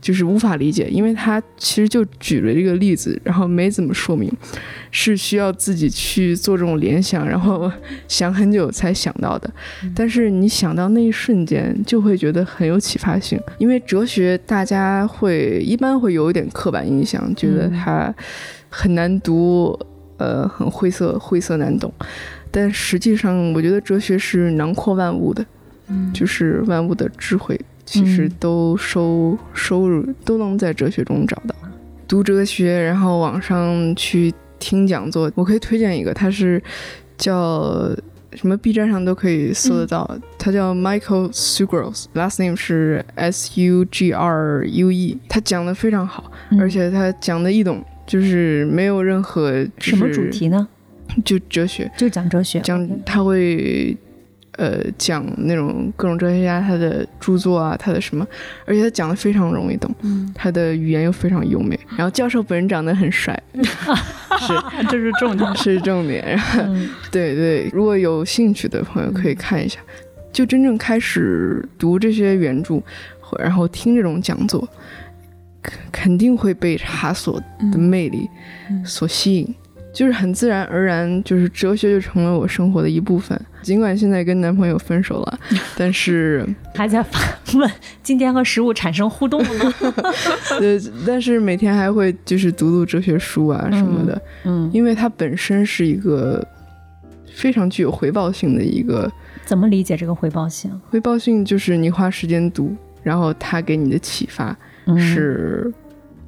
[0.00, 4.32] 就是无法理解，因为他其实就举了这个例子，然后没怎么说明，
[4.90, 7.70] 是需要自己去做这种联想，然后
[8.08, 9.50] 想很久才想到的。
[9.94, 18.14] 但是你想到那一瞬间，就会觉得很有启发性，因为哲学大家会一般会有一点刻板印象，觉得它
[18.68, 19.78] 很难读，
[20.16, 21.92] 呃，很晦涩，晦涩难懂。
[22.50, 25.44] 但实际上，我觉得哲学是囊括万物的，
[25.88, 27.60] 嗯就是万物的智慧，
[27.90, 31.54] 其实嗯都收收入都能在哲学中找到。
[32.06, 36.62] 读哲学，然后网上去听讲座，我可以推荐一个，它是
[37.18, 37.90] 叫
[38.34, 40.08] 什么 B 站上都可以搜得到。
[40.38, 45.18] 他叫 Michael Sugros，last name 是 S U G R U E。
[45.28, 50.68] 他讲的非常好，嗯而且他讲的易懂，就是没有任何、就是、什么主题呢？
[51.24, 53.96] 就哲学，就讲哲学，讲他会
[54.60, 58.26] 呃讲那种各种哲学家他的著作啊，他的什么，
[58.66, 61.78] 而且他讲的非常容易懂，嗯，他的语言又非常优美。
[61.96, 64.52] 然后教授本人长得很帅， 是
[64.90, 65.50] 这是重点。
[65.56, 66.22] 是重点。
[66.28, 69.80] 然后嗯对对，如果有兴趣的朋友可以看一下，
[70.30, 72.82] 就真正开始读这些原著，
[73.38, 74.68] 然后听这种讲座，
[75.62, 77.40] 肯肯定会被他所
[77.72, 78.28] 的魅力
[78.70, 79.54] 嗯所吸引，
[79.92, 83.38] 就是很自然而然，就是哲学就成了我生活的一部分。
[83.62, 85.38] 尽管现在跟男朋友分手了，
[85.76, 87.18] 但是 还在发
[87.58, 87.70] 问
[88.02, 89.74] 今天和食物产生互动了吗？
[90.58, 96.46] 对，但是每天还会就是读读哲学书啊什么的，嗯，因为它本身是一个
[97.34, 99.10] 非常具有回报性的一个。
[99.44, 100.70] 怎么理解这个回报性？
[100.88, 105.70] 回报性就是你花时间读，然后它给你的启发嗯是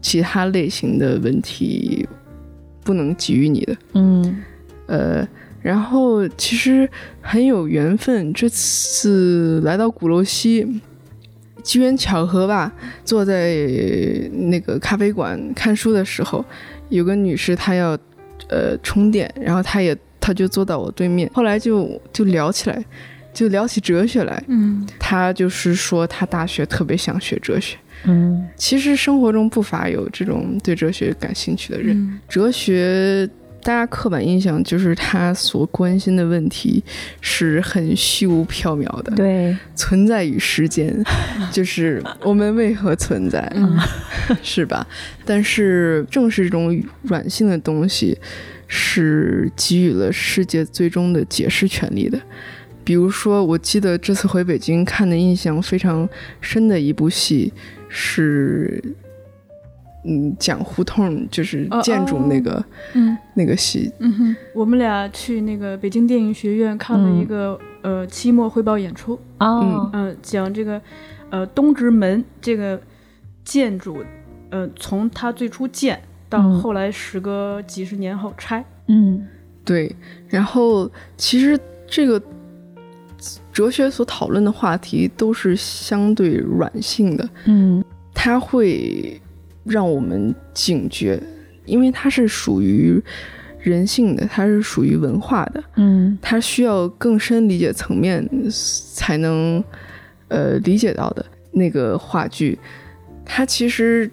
[0.00, 2.06] 其他类型的文体
[2.84, 3.76] 不能给予你的。
[3.94, 4.42] 嗯
[4.86, 5.26] 呃，
[5.62, 6.88] 然后其实
[7.20, 10.80] 很有缘分，这次来到鼓楼西，
[11.62, 12.72] 机缘巧合吧，
[13.04, 13.54] 坐在
[14.32, 16.44] 那个咖啡馆看书的时候，
[16.88, 17.96] 有个女士她要
[18.48, 22.84] 呃充电，然后她也她就坐到我对面，后来就就聊起来，
[23.32, 24.42] 就聊起哲学来。
[24.48, 31.96] 嗯她就是说她大学特别想学哲学，嗯其实生活中不乏有这种对哲学感兴趣的人。
[31.96, 33.28] 嗯哲学，
[33.62, 36.82] 大家刻板印象就是他所关心的问题
[37.20, 40.92] 是很虚无缥缈的，对，存在于时间，
[41.52, 43.78] 就是我们为何存在，嗯
[44.42, 44.84] 是吧？
[45.24, 48.18] 但是正是这种软性的东西，
[48.66, 52.20] 是给予了世界最终的解释权利的。
[52.84, 56.08] 比如说，我记得这次回北京看的印象非常
[56.40, 57.52] 深的一部戏
[57.94, 58.82] 是，
[60.06, 63.14] 嗯，讲胡同就是哦建筑那个、嗯。
[63.34, 70.80] 那个戏，嗯哼，我们俩去那个北京电影学院看了一个、呃期末汇报演出，哦，嗯、讲这个
[71.30, 72.80] 呃东直门这个
[73.44, 74.02] 建筑，
[74.50, 76.00] 呃从它最初建
[76.30, 76.58] 到嗯。
[76.60, 79.26] 后来时隔几十年后拆，嗯。
[79.64, 79.94] 对，
[80.28, 82.20] 然后其实这个
[83.52, 87.84] 哲学所讨论的话题都是相对软性的，嗯。
[88.14, 89.20] 它会
[89.64, 91.20] 让我们警觉，
[91.64, 93.02] 因为它是属于
[93.58, 96.16] 人性的，它是属于文化的，嗯。
[96.20, 98.28] 它需要更深理解层面
[98.94, 99.62] 才能
[100.28, 102.58] 呃理解到的那个话剧，
[103.24, 104.10] 它其实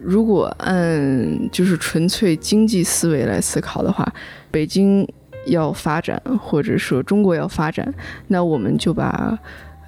[0.00, 4.10] 如果按就是纯粹经济思维来思考的话，
[4.50, 5.06] 北京
[5.46, 7.92] 要发展，或者说中国要发展，
[8.28, 9.38] 那我们就把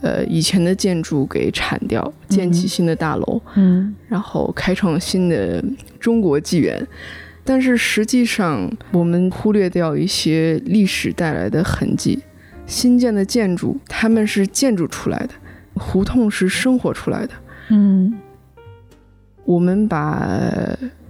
[0.03, 5.65] 呃以前的建筑给铲掉，建起嗯新的大楼，嗯然后开创新的
[5.99, 6.87] 中国纪元。
[7.45, 12.19] 但是实际上，我们忽略掉一些历史带来的痕迹。
[12.67, 15.35] 新建的建筑，他们是建筑出来的，
[15.75, 17.35] 胡同是生活出来的。
[17.69, 18.19] 嗯
[19.45, 20.27] 我们把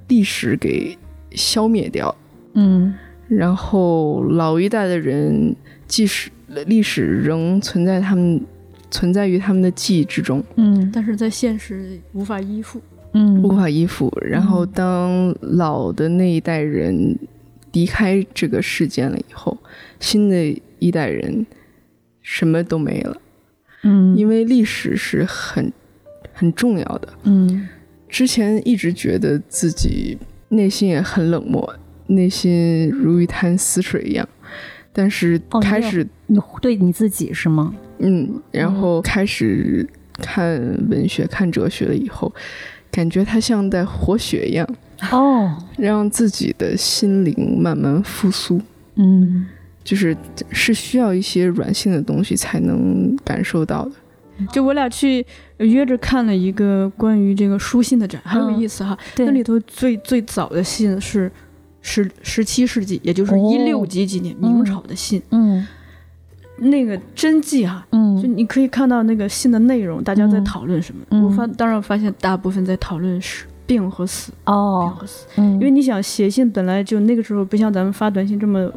[0.09, 0.99] 历史给
[1.31, 2.13] 消灭掉，
[2.55, 2.93] 嗯
[3.29, 5.55] 然后老一代的人，
[5.87, 6.31] 即使
[6.67, 8.41] 历史仍存在他们
[8.91, 12.81] 存在于他们的记忆之中，嗯但是在现实无法依附。
[13.13, 14.13] 嗯无法依附。
[14.23, 17.17] 然后当老的那一代人
[17.73, 19.57] 离开这个世间了以后，
[20.01, 21.47] 新的一代人
[22.23, 23.17] 什么都没了，
[23.85, 25.73] 嗯，因为历史是很
[26.33, 27.09] 很重要的。
[27.23, 27.69] 嗯
[28.09, 30.17] 之前一直觉得自己
[30.51, 31.75] 内心也很冷漠，
[32.07, 34.29] 内心如一潭死水一样。
[34.93, 37.75] 但是开始，你对你自己是吗？
[37.99, 39.85] 嗯，然后开始
[40.19, 42.33] 看文学、看哲学了以后，
[42.91, 44.69] 感觉它像在活血一样，
[45.11, 48.61] 哦，让自己的心灵慢慢复苏。
[48.97, 49.47] 嗯
[49.83, 50.17] 就是
[50.51, 53.93] 是需要一些软性的东西才能感受到的。
[54.51, 55.27] 就我俩去
[55.59, 58.97] 约着看了一个关于这个书信的展，很有嗯意思哈。
[59.15, 61.31] 对那里头最最早的信是
[61.87, 63.51] 十十七世纪，也就是哦。
[63.53, 65.65] 一六几几年明朝的信，嗯。
[66.57, 67.87] 那个真迹哈。
[67.93, 70.45] 就嗯你可以看到那个信的内容，大家在嗯。
[70.45, 71.05] 讨论什么？
[71.11, 71.23] 嗯。
[71.23, 75.27] 我发当然发现大部分在讨论是病和死，病哦和死。
[75.37, 78.71] 嗯，因为你想写信本来就那个时候不像咱们发短信这么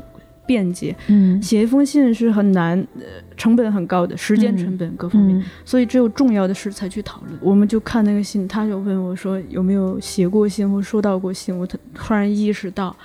[0.47, 1.39] 便捷，嗯。
[1.41, 3.03] 写一封信是很难，呃，
[3.35, 5.43] 成本很高的，时间成本各方面，嗯。
[5.65, 7.37] 所以只有重要的事才去讨论。
[7.41, 12.95] 我们就看那个信，他就问我说有没有写过信或收到过信，我突突然意识到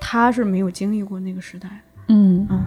[0.00, 1.68] 他是没有经历过那个时代，
[2.08, 2.46] 嗯。
[2.50, 2.64] 嗯，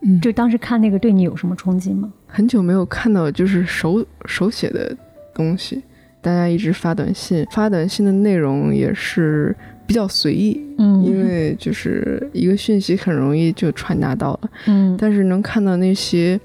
[0.00, 0.20] 嗯。
[0.20, 2.10] 就当时看那个对你有什么冲击吗？
[2.26, 4.96] 很久没有看到就是手手写的
[5.34, 5.82] 东西，
[6.20, 9.54] 大家一直发短信，发短信的内容也是
[9.86, 16.38] 比较随意，嗯因为就是一个讯息很容易就传达到了，嗯但是能看到那些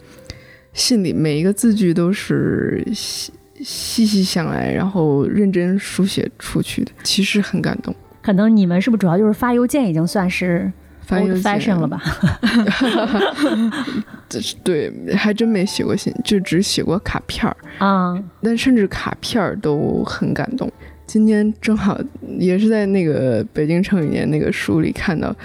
[0.74, 3.34] 信里每一个字句都是细
[3.64, 7.94] 细细想来，然后认真书写出去的，其实很感动。
[8.22, 10.72] 可能你们是不是主要就是发邮件已经算是
[11.02, 12.00] 发邮 old 件 fashion 了吧？
[14.64, 17.58] 对，还真没写过信，就只写过卡片儿。
[17.80, 20.72] 啊，但甚至卡片儿都很感动。
[21.12, 22.00] 今天正好
[22.40, 25.36] 也是在那个《北京成语年》那个书里看到，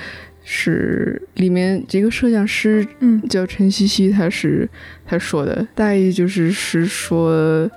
[0.45, 4.71] 是里面这个摄像师嗯叫陈茜茜，他是
[5.05, 7.69] 他说的，大意就是是说，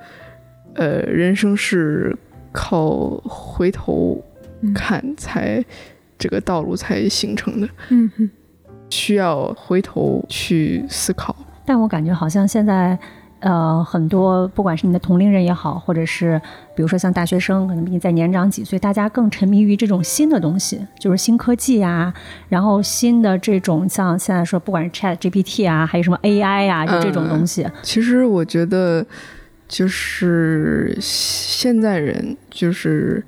[0.76, 2.16] 呃，人生是
[2.52, 4.24] 靠回头
[4.62, 5.66] 嗯看才、
[6.16, 8.30] 这个道路才形成的，嗯嗯
[8.92, 11.36] 需要回头去思考。
[11.66, 12.96] 但我感觉好像现在，
[13.40, 16.40] 呃，很多不管是你的同龄人也好，或者是
[16.76, 22.14] 比如说像大学生，可能比你再年长几岁，大家更沉迷于这种新的东西，就是新科技啊，
[22.50, 29.06] 然后新的这种像现在说，不管是 Chat GPT 啊，还有什么 AI 啊，就这种东西，其实我觉得，
[29.68, 33.24] 就是现在人就是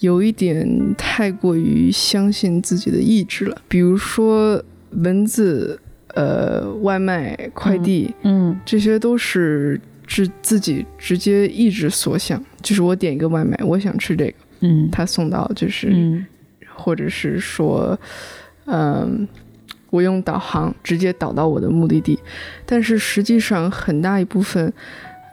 [0.00, 3.56] 有一点太过于相信自己的意志了。
[3.68, 5.80] 比如说文字、
[6.14, 12.42] 呃，外卖、快递，嗯这些都是自自己直接意志所想。
[12.62, 16.26] 就是我点一个外卖，我想吃这个，嗯他送到就是，嗯
[16.74, 17.98] 或者是说，
[18.66, 19.26] 嗯。
[19.92, 22.16] 我用导航直接导到我的目的地，
[22.64, 24.72] 但是实际上很大一部分，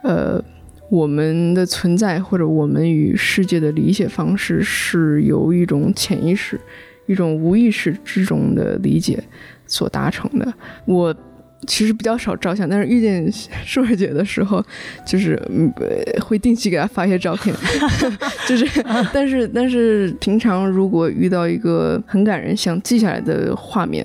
[0.02, 0.42] 呃，
[0.90, 6.60] 我们的存在或者我们与世界的理解方式是由一种潜意识、
[7.06, 9.22] 一种无意识之中的理解
[9.68, 10.52] 所达成的。
[10.84, 11.14] 我
[11.66, 13.30] 其实比较少照相，但是遇见
[13.64, 14.60] 硕儿姐的时候，
[15.06, 15.40] 就是
[16.20, 17.54] 会定期给她发一些照片，
[18.48, 18.66] 就是
[19.12, 24.04] 但是但是平常如果遇到一个很感人想记下来的画面。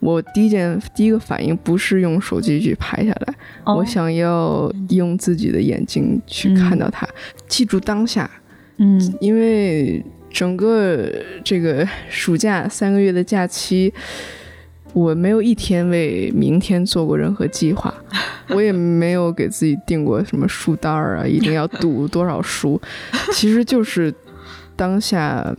[0.00, 3.34] 我第一件第一个反应不是用手机去拍下来，
[3.64, 7.04] 哦我想要用自己的眼睛去看到它，
[7.48, 8.30] 记住当下，
[8.76, 10.00] 嗯因为
[10.30, 11.10] 整个
[11.42, 13.92] 这个暑假三个月的假期，
[14.92, 17.92] 我没有一天为明天做过任何计划，
[18.50, 22.80] 我也没有给自己定过什么书单儿啊，一定要读多少书，
[23.32, 24.12] 其实就是
[24.76, 25.54] 当下。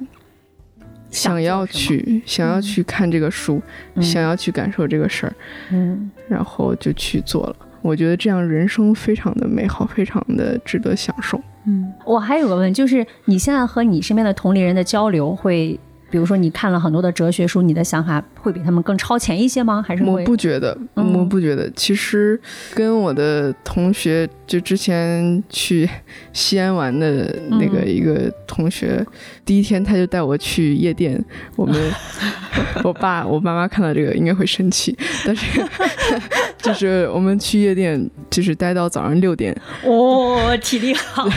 [1.12, 3.60] 想要去，想要去看这个书，
[3.96, 5.34] 嗯想要去感受这个事儿，
[5.72, 7.56] 嗯然后就去做了。
[7.82, 11.42] 我觉得这样人生非常的美好，非常的值得享受。
[11.66, 15.80] 嗯，我还有个问题，就是你现在和你身边的同龄人的交流会。
[16.10, 19.84] 比如说，你看了很多的哲学书，你的想法会比他们更超前一些吗？
[19.86, 21.70] 还是我不觉得，嗯我不觉得。
[21.76, 22.40] 其实
[22.74, 25.90] 跟我的同学，就之前去
[26.34, 29.06] 西安玩的那个嗯一个同学，
[29.46, 31.24] 第一天他就带我去夜店。
[31.56, 31.76] 我们
[32.84, 35.64] 我爸我妈妈看到这个应该会生气，但是
[36.58, 39.56] 就是我们去夜店，就是待到早上六点。
[39.86, 41.28] 哦，体力好，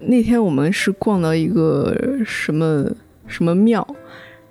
[0.00, 2.86] 那天我们是逛到一个什么
[3.26, 3.86] 什么庙。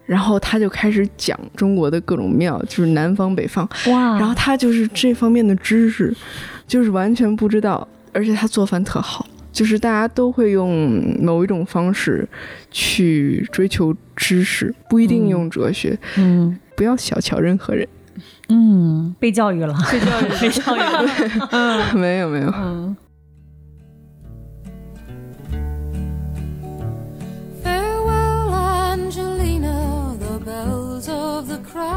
[0.06, 4.20] 然后他就开始讲中国的各种庙，就是南方北方，哇！
[4.20, 6.14] 然后他就是这方面的知识，
[6.68, 12.28] 就是完全不知道，而且他做饭特好，就是大家都会用某一种方式
[12.70, 17.88] 去追求知识，不一定用哲学，嗯不要小瞧任何人。
[18.50, 22.96] 嗯，被教育了，被教育 被教育了， 没有没有，嗯。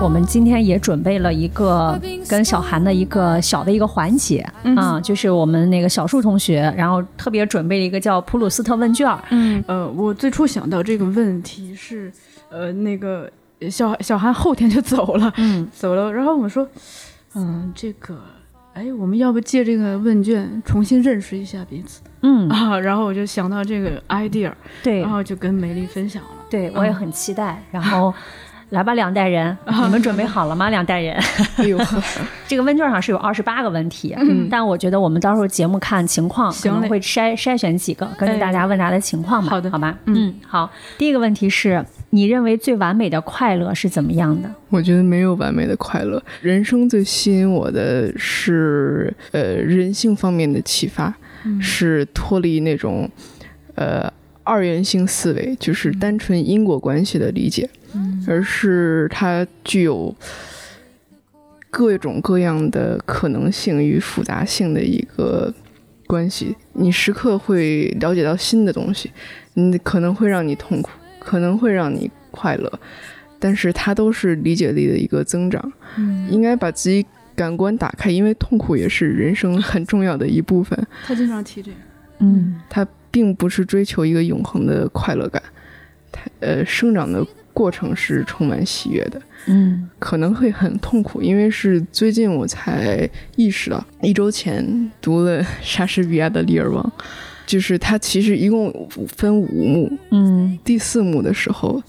[0.01, 4.39] 我们今天也准备了一个跟小韩的一个小的一个环节、
[4.77, 9.07] 啊，就是我们那个小树同学，然后特别准备了一个叫普鲁斯特问卷。
[9.31, 12.13] 嗯，呃，我最初想到这个问题是，
[12.51, 13.31] 呃，那个
[13.71, 16.67] 小小韩后天就走了，嗯走了，然后我说，
[17.35, 18.19] 嗯，这个，
[18.73, 22.79] 哎，我们要不借这个问卷重新认识一下彼此嗯，啊？
[22.79, 24.53] 然后我就想到这个 idea，
[24.83, 26.29] 对然后就跟梅丽分享了。
[26.49, 27.61] 对，我也很期待。
[27.73, 28.15] 然后
[28.71, 30.71] 来吧，两代人，你们准备好了吗？
[30.71, 31.15] 两代人，
[31.57, 31.79] 哎呦，
[32.49, 39.51] 这个问卷上是有二十八个问题，嗯但我觉得我们到时候节目看情况，可能会筛筛选几个，根据大家问答的情况吧。
[39.51, 39.97] 好的好吧。
[40.07, 40.69] 嗯好。
[40.99, 44.51] 第一个问题是你认为最完美的快乐是怎么样的？
[44.71, 51.15] 我觉得没有完美的快乐，人生最吸引我的是呃人性方面的启发，
[51.61, 53.09] 是脱离那种
[53.77, 54.13] 呃
[54.43, 57.69] 二元性思维，就是单纯因果关系的理解，
[58.27, 60.15] 而是它具有
[61.71, 65.53] 各种各样的可能性与复杂性的一个
[66.07, 66.57] 关系。
[66.73, 69.11] 你时刻会了解到新的东西，
[69.55, 72.81] 你可能会让你痛苦，可能会让你快乐，
[73.39, 75.73] 但是它都是理解力的一个增长。
[75.97, 80.87] 嗯，应该把自己感官打开，因为痛苦也是人生很重要的一部分。
[81.05, 81.77] 他经常提这个。
[82.19, 85.43] 嗯他并不是追求一个永恒的快乐感，
[86.11, 87.23] 他呃生长的
[87.57, 96.85] 过程是充满喜悦的，嗯可能会很痛苦，因为是最近我才意识到，一周前读了莎士比亚的《李尔王》，
[97.47, 98.71] 就是它其实一共
[99.09, 101.83] 分五幕，嗯第四幕的时候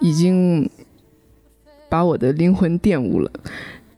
[0.00, 0.68] 已经
[1.88, 3.30] 把我的灵魂玷污了。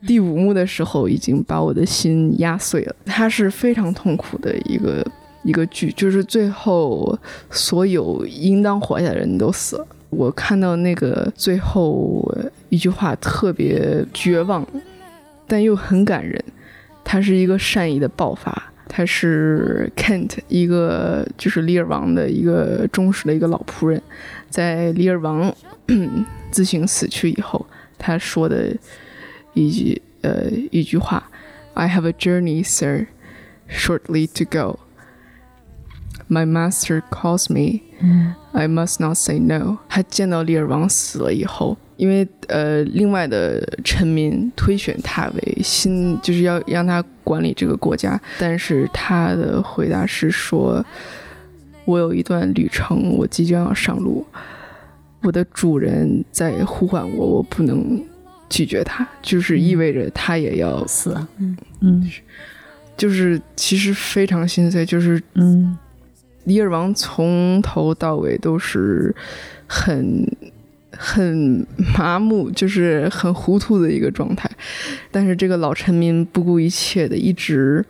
[0.05, 2.95] 第五幕的时候，已经把我的心压碎了。
[3.03, 5.03] 它是非常痛苦的一个
[5.41, 7.17] 一个剧，就是最后
[7.49, 9.87] 所有应当活下的人都死了。
[10.15, 12.23] 我看到那个最后
[12.69, 14.65] 一句话特别绝望，
[15.47, 16.43] 但又很感人。
[17.03, 24.01] 它是一个善意的爆发，他是 Kent 一个就是里尔王的一个忠实的一个老仆人，
[24.49, 25.55] 在里尔王
[26.49, 27.63] 自行死去以后，
[27.99, 28.75] 他说的
[29.53, 31.29] 一句呃一句话
[31.75, 33.05] ：“I have a journey, sir,
[33.69, 34.79] shortly to go.
[36.27, 37.81] My master calls me.
[38.01, 39.77] 嗯 I must not say no。
[39.87, 50.83] 他见到利尔王死了以后，因为呃，另外的臣民推选他为新，就是要让他管理这个国家，但是他的回答是说
[51.85, 54.25] ：“我有一段旅程，我即将要上路，
[55.21, 58.01] 我的主人在呼唤我，我不能
[58.49, 61.27] 拒绝他，就是意味着他也要死了。
[61.37, 62.11] 嗯嗯
[62.97, 65.77] 就是其实非常心碎，就是嗯
[66.45, 69.13] 李尔王从头到尾都是
[69.67, 70.25] 很
[70.91, 71.65] 很
[71.97, 74.49] 麻木，就是很糊涂的一个状态。
[75.11, 77.83] 但是这个老臣民不顾一切的一直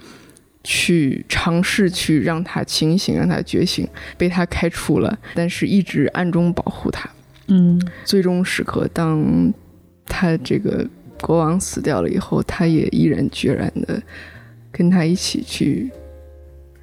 [0.63, 3.87] 去尝试去让他清醒，让他觉醒，
[4.17, 7.09] 被他开除了，但是一直暗中保护他。
[7.47, 9.53] 嗯最终时刻，当
[10.07, 10.83] 他这个
[11.21, 14.01] 国王死掉了以后，他也毅然决然的
[14.71, 15.91] 跟他一起去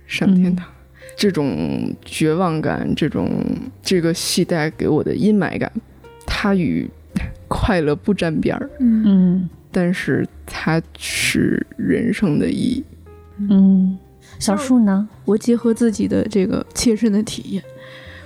[0.07, 0.67] 上天堂。
[1.17, 3.31] 这种绝望感，这种
[3.83, 5.71] 这个戏带给我的阴霾感，
[6.27, 6.89] 它与
[7.49, 12.85] 快乐不沾边儿，嗯嗯但是它是人生的意义。
[13.51, 13.99] 嗯，
[14.39, 15.09] 小树呢？
[15.25, 17.63] 我结合自己的这个切身的体验，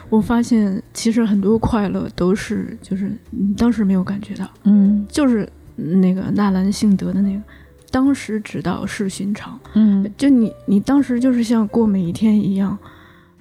[0.08, 7.42] 我发现其实很多快乐都是就是你当时没有感觉到，嗯就是那个纳兰性德的那个，
[7.90, 10.10] 当时只道是寻常，嗯。
[10.16, 12.76] 就你你当时就是像过每一天一样，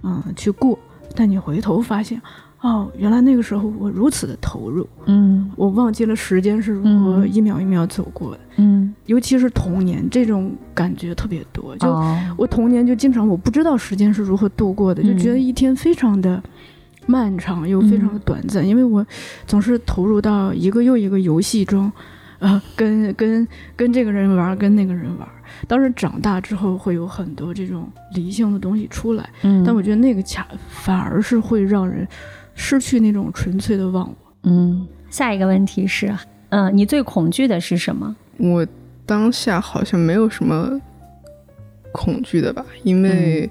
[0.04, 0.78] 嗯，去过，
[1.16, 2.22] 但你回头发现，
[2.62, 5.52] 哦，原来那个时候我如此的投入，嗯。
[5.56, 7.34] 我忘记了时间是如何嗯。
[7.34, 11.90] 一秒一秒走过的，嗯，尤其是童年这种感觉特别多，就。
[11.90, 12.18] 哦。
[12.38, 16.42] 我童年就经常我不知道时间是如何度过的，就觉得嗯一天非常的
[17.08, 19.06] 漫长又非常的短暂，因为我
[19.46, 21.92] 总是投入到一个又一个游戏中，
[22.40, 25.28] 啊、跟跟跟这个人玩，跟那个人玩。
[25.68, 32.08] 当然长大之后会有很多这种理性的东西出来，嗯，但我觉得那个恰反而是会让人
[32.56, 34.34] 失去那种纯粹的忘我。
[34.44, 36.14] 嗯，下一个问题是，
[36.50, 38.16] 嗯、你最恐惧的是什么？
[38.38, 38.68] 我
[39.06, 40.80] 当下好像没有什么
[41.92, 43.50] 恐惧的吧，因为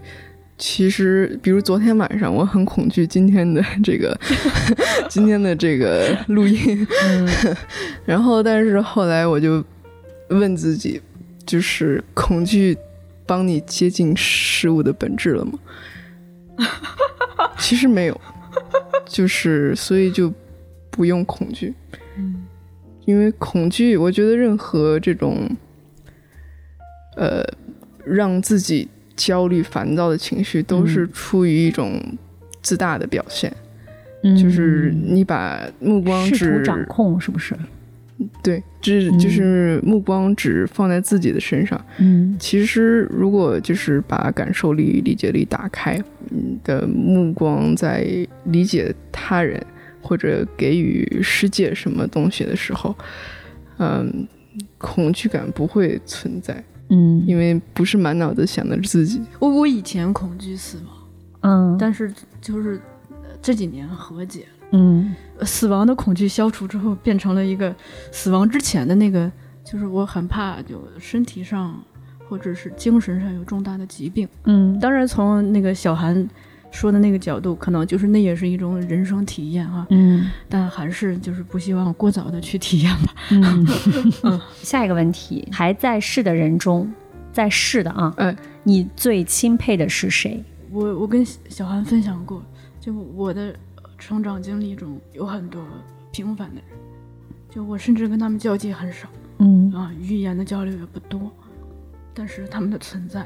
[0.57, 4.17] 其实，比如昨天晚上，我很恐惧今天的这个
[5.11, 6.87] 今天的这个录音，
[8.07, 9.63] 然后但是后来我就
[10.29, 11.01] 问自己，
[11.45, 12.77] 就是恐惧
[13.27, 15.59] 帮你接近事物的本质了吗？
[17.59, 18.21] 其实没有，
[19.07, 20.33] 就是所以就
[20.91, 21.75] 不用恐惧。
[23.07, 25.51] 因为恐惧，我觉得任何这种，
[27.17, 27.45] 呃，
[28.05, 32.01] 让自己焦虑、烦躁的情绪，都是出于一种
[32.63, 33.55] 自大的表现，
[34.23, 34.37] 嗯。
[34.37, 37.55] 就是你把目光只掌控，是不是？
[38.43, 39.19] 对，只嗯。
[39.19, 41.85] 就是目光只放在自己的身上。
[41.99, 42.37] 嗯。
[42.39, 46.01] 其实，如果就是把感受力、理解力打开，
[46.31, 48.07] 你的目光在
[48.45, 49.61] 理解他人
[50.01, 52.97] 或者给予世界什么东西的时候，
[53.79, 54.27] 嗯，
[54.79, 56.63] 恐惧感不会存在，
[56.95, 59.21] 嗯，因为不是满脑子想的是自己。
[59.39, 60.97] 我我以前恐惧死亡，
[61.41, 62.81] 嗯，但是就是
[63.11, 64.47] 呃这几年和解了。
[64.73, 67.75] 嗯呃死亡的恐惧消除之后，变成了一个
[68.13, 69.31] 死亡之前的那个，
[69.65, 71.81] 就是我很怕就身体上
[72.29, 74.29] 或者是精神上有重大的疾病。
[74.45, 76.29] 嗯当然，从那个小韩
[76.75, 83.15] 说的那个角度，可能就是那也是一种人生体验啊，嗯但还是就是不希望过早的去体验吧。
[84.25, 84.41] 嗯。
[84.61, 86.93] 下一个问题，还在世的人中，
[87.33, 90.43] 在世的啊，哎你最钦佩的是谁？
[90.73, 92.43] 我我跟小韩分享过，
[92.81, 93.55] 就我的
[93.97, 95.65] 成长经历中有很多
[96.11, 96.79] 平凡的人，
[97.49, 99.09] 就我甚至跟他们交际很少
[99.39, 101.31] 嗯啊，语言的交流也不多，
[102.13, 103.25] 但是他们的存在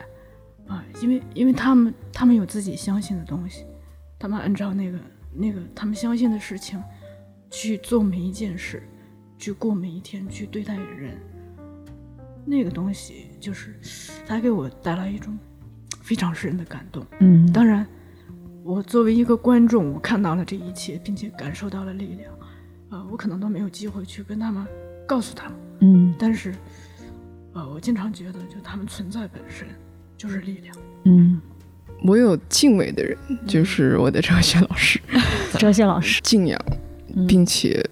[0.68, 3.64] 啊，因为因为他们他们有自己相信的东西，
[4.18, 4.98] 他们按照那个
[5.32, 6.80] 那个他们相信的事情
[7.50, 8.82] 去做每一件事，
[9.38, 11.18] 去过每一天，去对待人，
[12.44, 13.74] 那个东西就是
[14.26, 15.36] 它给我带来一种
[16.02, 17.04] 非常深的感动。
[17.20, 17.86] 嗯当然，
[18.62, 22.32] 我作为一个观众，我看到了这一切，并且感受到了力量，
[22.90, 24.66] 啊、我可能都没有机会去跟他们
[25.06, 26.54] 告诉他们，嗯但是，
[27.54, 29.66] 呃，我经常觉得，就他们存在本身
[30.18, 30.76] 就是力量。
[31.04, 31.40] 嗯，
[32.04, 33.16] 我有敬畏的人，
[33.46, 35.00] 就是我的哲学老师，
[35.58, 36.60] 哲学老师，敬仰，
[37.14, 37.82] 嗯并且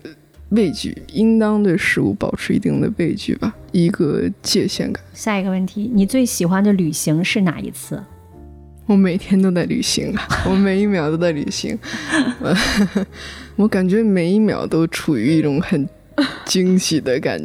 [0.51, 5.03] 畏惧，应当对事物保持一定的畏惧吧，一个界限感。
[5.14, 8.03] 下一个问题，你最喜欢的旅行是哪一次？
[8.87, 11.77] 我每天都在旅行啊， 我每一秒都在旅行，
[12.41, 12.55] 呃
[13.57, 15.89] 我感觉每一秒都处于一种很
[16.45, 17.41] 惊喜的感，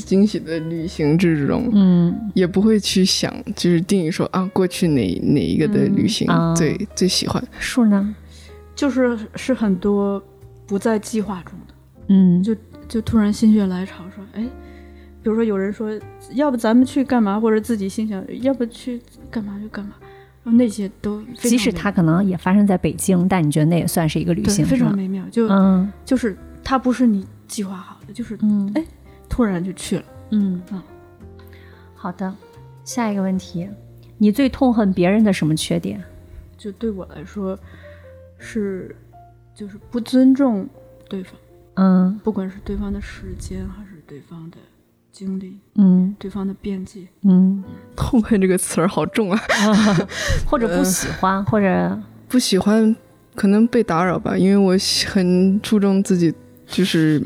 [0.00, 2.30] 惊喜的旅行之中，嗯。
[2.34, 6.54] 也不会去想，就是定义说啊，过去哪哪一个的旅行啊。
[6.54, 7.42] 最、最喜欢。
[7.58, 8.14] 数呢？
[8.74, 10.22] 就是是很多
[10.66, 11.74] 不在计划中的，
[12.08, 12.42] 嗯。
[12.42, 12.56] 就
[12.88, 14.42] 就突然心血来潮说，哎，
[15.22, 15.90] 比如说有人说，
[16.34, 19.94] 要不咱们去干嘛，或者自己心想，要不去干嘛就干嘛，
[20.42, 25.90] 然后那些都非常即使它可能也发生在北京，但你觉得那也算是一个旅行，非常美妙，就、嗯。
[26.04, 28.70] 就是它不是你计划好的，就是嗯。
[28.74, 28.84] 哎
[29.32, 30.04] 突然就去了。
[30.30, 30.60] 嗯。
[30.70, 30.82] 嗯
[31.94, 32.34] 好的，
[32.84, 33.66] 下一个问题，
[34.18, 36.02] 你最痛恨别人的什么缺点？
[36.58, 37.58] 就对我来说，
[38.38, 38.94] 是
[39.54, 40.68] 就是不尊重
[41.08, 41.32] 对方，
[41.74, 42.20] 嗯。
[42.22, 44.58] 不管是对方的时间，还是对方的
[45.10, 46.14] 精力，嗯。
[46.18, 47.06] 对方的边界。
[47.22, 47.64] 嗯，
[47.96, 49.40] 痛恨这个词儿好重啊，
[50.44, 52.94] 或者不喜欢，或者不喜欢
[53.34, 56.34] 可能被打扰吧，因为我喜很注重自己，
[56.66, 57.22] 就是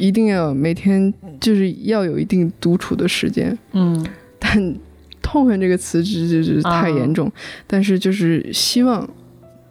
[0.00, 4.04] 一定要每天就是要有一定独处的时间，嗯。
[4.38, 4.74] 但
[5.20, 7.30] 痛恨这个词就就是太严重，
[7.66, 9.08] 但是就是希望，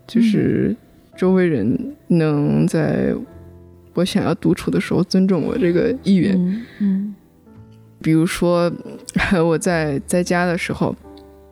[0.07, 0.75] 就是
[1.17, 3.13] 周围人能在
[3.95, 6.35] 我想要独处的时候尊重我这个意愿。
[6.35, 7.15] 嗯嗯。
[8.01, 8.71] 比如说
[9.43, 10.95] 我在在家的时候，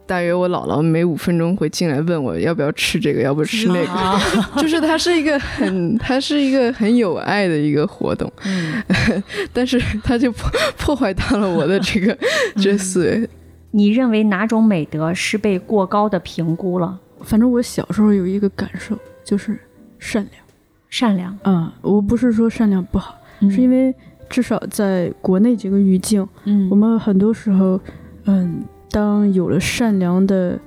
[0.07, 4.19] 大约我姥姥每五分钟会进来问我要不要吃这个，要不吃那个，啊
[4.57, 8.81] 就是它是一个很它是一个很有爱的一个活动，嗯，
[9.51, 12.17] 但是它就破破坏到了我的这个
[12.55, 13.29] 这思维。
[13.71, 16.97] 你认为哪种美德是被过高的评估了？
[17.21, 19.59] 反正我小时候有一个感受，就是
[19.99, 20.43] 善良。
[20.89, 23.13] 善良，嗯、我不是说善良不好，
[23.51, 23.95] 是因为为
[24.29, 26.69] 至少在国内这个语境，嗯。
[26.71, 27.79] 我们很多时候，
[28.25, 30.59] 嗯，当有了善良的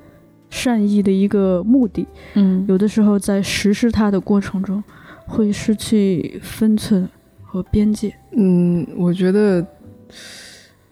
[0.49, 4.83] 善意的一个目的，嗯有的时候在实施它的过程中，
[5.25, 7.07] 会失去分寸
[7.41, 8.13] 和边界。
[8.35, 9.65] 嗯，我觉得，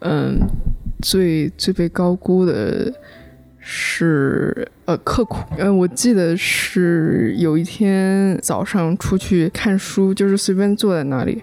[0.00, 0.40] 嗯，
[1.02, 2.92] 最最被高估的
[3.58, 5.44] 是呃刻苦。
[5.58, 11.42] 嗯，我记得是有一天早上出去看书，就是随便坐在那里，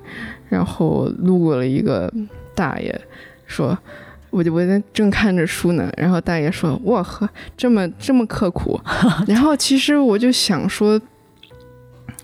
[0.50, 2.12] 然后路过了一个
[2.54, 3.00] 大爷，
[3.46, 3.78] 说。
[4.30, 8.80] 我就我在正看着书呢，然后大爷说：“我呵，这么这么刻苦。
[9.28, 11.00] ”然后其实我就想说，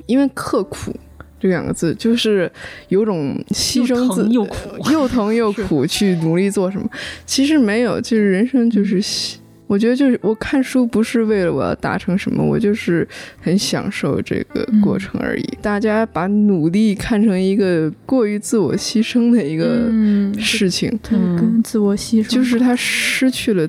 [0.05, 0.95] 因为刻苦
[1.39, 2.51] 这两个字就是
[2.89, 4.51] 有种牺牲自又疼
[4.83, 6.89] 又苦又疼又苦去努力做什么，
[7.25, 9.39] 其实没有，就是人生就是喜。
[9.67, 13.07] 我觉得就是我看书不是为了我要达成什么，我就是
[13.41, 15.57] 很享受这个过程而已。
[15.61, 23.67] 大家把努力看成一个过于自我牺牲的一个嗯，事情，对，嗯跟自我牺牲就是他失去了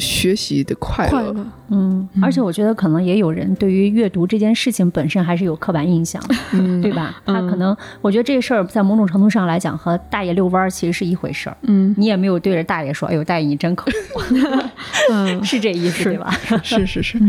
[0.00, 1.10] 学习的快乐。
[1.10, 1.46] 快乐。
[1.68, 6.20] 嗯，而且我觉得可能也有人对于阅读这件事情本身还是有刻板印象
[6.82, 7.22] 对吧？
[7.26, 11.56] 他可能，我觉得这事儿在某种程度上来讲，和大爷遛弯儿其实是一回事儿。
[11.62, 14.20] 嗯你也没有对着大爷说：“哎呦，大爷你真刻苦。
[15.12, 16.30] 嗯” 是这意思对吧？
[16.64, 17.20] 是是是。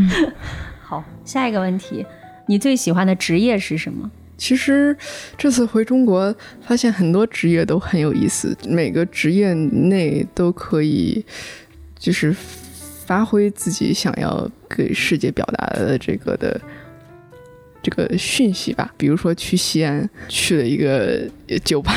[0.82, 2.05] 好，下一个问题，
[2.47, 4.09] 你最喜欢的职业是什么？
[4.38, 4.97] 其实
[5.38, 11.24] 这次回中国，发现很多职业都很有意思，每个职业内都可以，
[12.02, 12.36] 就是
[13.06, 16.60] 发挥自己想要给世界表达的这个的
[17.82, 18.91] 这个讯息吧。
[18.97, 21.93] 比如说去西安，去了一个呃酒吧，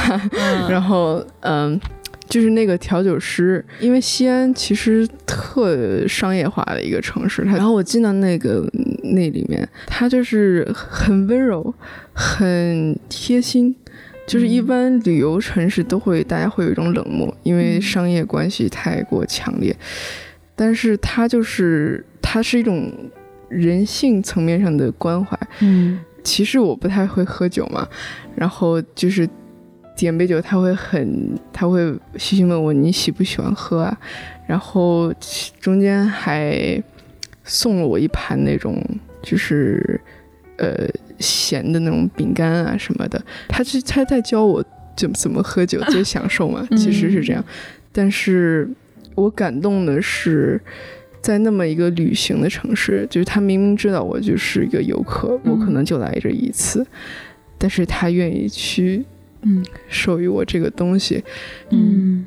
[0.69, 1.81] 然后嗯。
[2.27, 8.67] 就是那个调酒师，因为西安其实特商业化的一个城市，它然后我进到那个
[9.03, 11.73] 那里面，他就是很温柔，
[12.15, 13.77] 很贴心。
[14.27, 19.75] 就是一般旅游城市都会，大家会有一种冷漠，因为商业关系太过强烈。
[20.57, 22.93] 但是他就是，他是一种
[23.49, 25.39] 人性层面上的关怀。
[25.61, 27.87] 嗯其实我不太会喝酒嘛，
[28.35, 29.29] 然后就是
[29.95, 33.99] 点杯酒，他会很，他会细心问我你喜不喜欢喝啊，
[34.47, 35.12] 然后
[35.61, 36.83] 中间还
[37.45, 38.83] 送了我一盘那种
[39.22, 40.01] 就是
[40.59, 40.89] 呃
[41.19, 44.65] 咸的那种饼干啊什么的，他是他在教我
[44.97, 47.45] 怎么怎么喝酒最享受嘛，其实是这样，
[47.93, 48.69] 但是
[49.15, 50.61] 我感动的是。
[51.25, 56.87] 在那么一个旅行的城市，就是他明明知道我就是一个游客，我可能就来这一次，
[57.57, 59.03] 但是他愿意去
[59.41, 59.65] 嗯。
[59.89, 61.25] 授予我这个东西，
[61.71, 62.27] 嗯，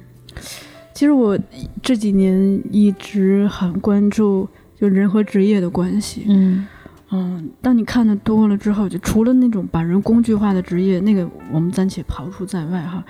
[0.96, 1.38] 其实我
[1.84, 6.26] 这几年一直很关注就人和职业的关系。
[6.28, 6.66] 嗯
[7.12, 13.04] 嗯，当你看的多了之后，就除了那种把人工具化的职业，那个我们暂且刨除在外哈。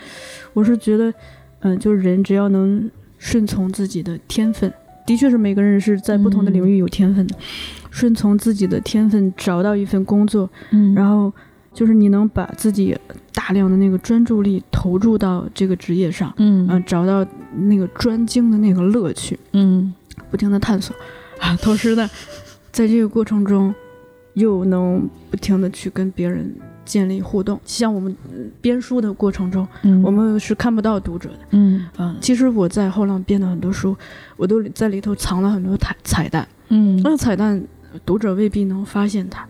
[0.53, 1.13] 我是觉得，
[1.61, 4.71] 嗯、就是人只要能顺从自己的天分，
[5.05, 7.35] 的确是每个人是在不同的领域有天分的，
[7.89, 10.93] 顺从自己的天分，找到一份工作，嗯。
[10.93, 11.33] 然后
[11.73, 12.95] 就是你能把自己
[13.33, 16.67] 大量的那个专注力投入到这个职业上，嗯。
[16.69, 17.25] 嗯、找到
[17.55, 19.93] 那个专精的那个乐趣，嗯。
[20.29, 20.95] 不停的探索。
[21.39, 22.09] 啊，同时呢，
[22.71, 23.73] 在这个过程中，
[24.37, 26.53] 又能不停的去跟别人
[26.85, 27.59] 建立互动。
[27.65, 31.39] 像我们呃编书的过程中，嗯，我们是看不到读者的。
[31.51, 33.95] 嗯嗯，其实我在后浪编的很多书，
[34.35, 36.47] 我都在里头藏了很多彩彩蛋。
[36.69, 37.61] 嗯那个彩蛋，
[38.05, 39.47] 读者未必能发现它，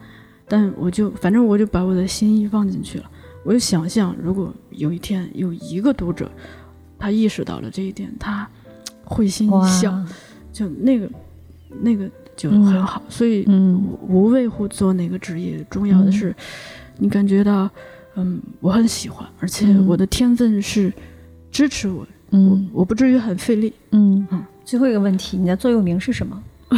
[0.48, 3.10] 但我就反正我就把我的心意放进去了。
[3.44, 6.32] 我就想象，如果有一天有一个读者，
[6.98, 8.48] 他意识到了这一点，他
[9.04, 9.94] 会心一笑，
[10.52, 11.10] 就那个
[11.82, 13.02] 那个就很好。
[13.10, 13.84] 所以嗯。
[14.08, 16.34] 无为乎做哪个职业，重要的是
[17.00, 17.70] 你感觉到，
[18.16, 19.86] 嗯，我很喜欢，而且嗯。
[19.86, 20.94] 我的天分是
[21.52, 22.70] 支持我，嗯。
[22.72, 23.74] 我我不至于很费力。
[23.92, 24.26] 嗯。
[24.32, 24.46] 嗯。
[24.64, 26.42] 最后一个问题，你的座右铭是什么？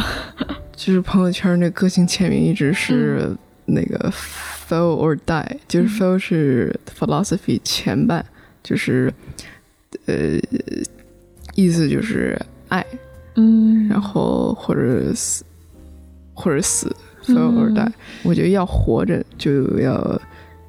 [0.74, 3.36] 就是朋友圈那个个性签名一直是
[3.66, 4.10] 那个
[4.68, 8.24] fail or die，、就是 fail 是 philosophy 前半，
[8.62, 9.12] 就是
[10.06, 10.38] 呃
[11.54, 12.86] 意思就是爱，
[13.34, 13.88] 嗯。
[13.88, 15.44] 然后或者死
[16.40, 20.20] 或者死 fail or die，、我觉得要活着就要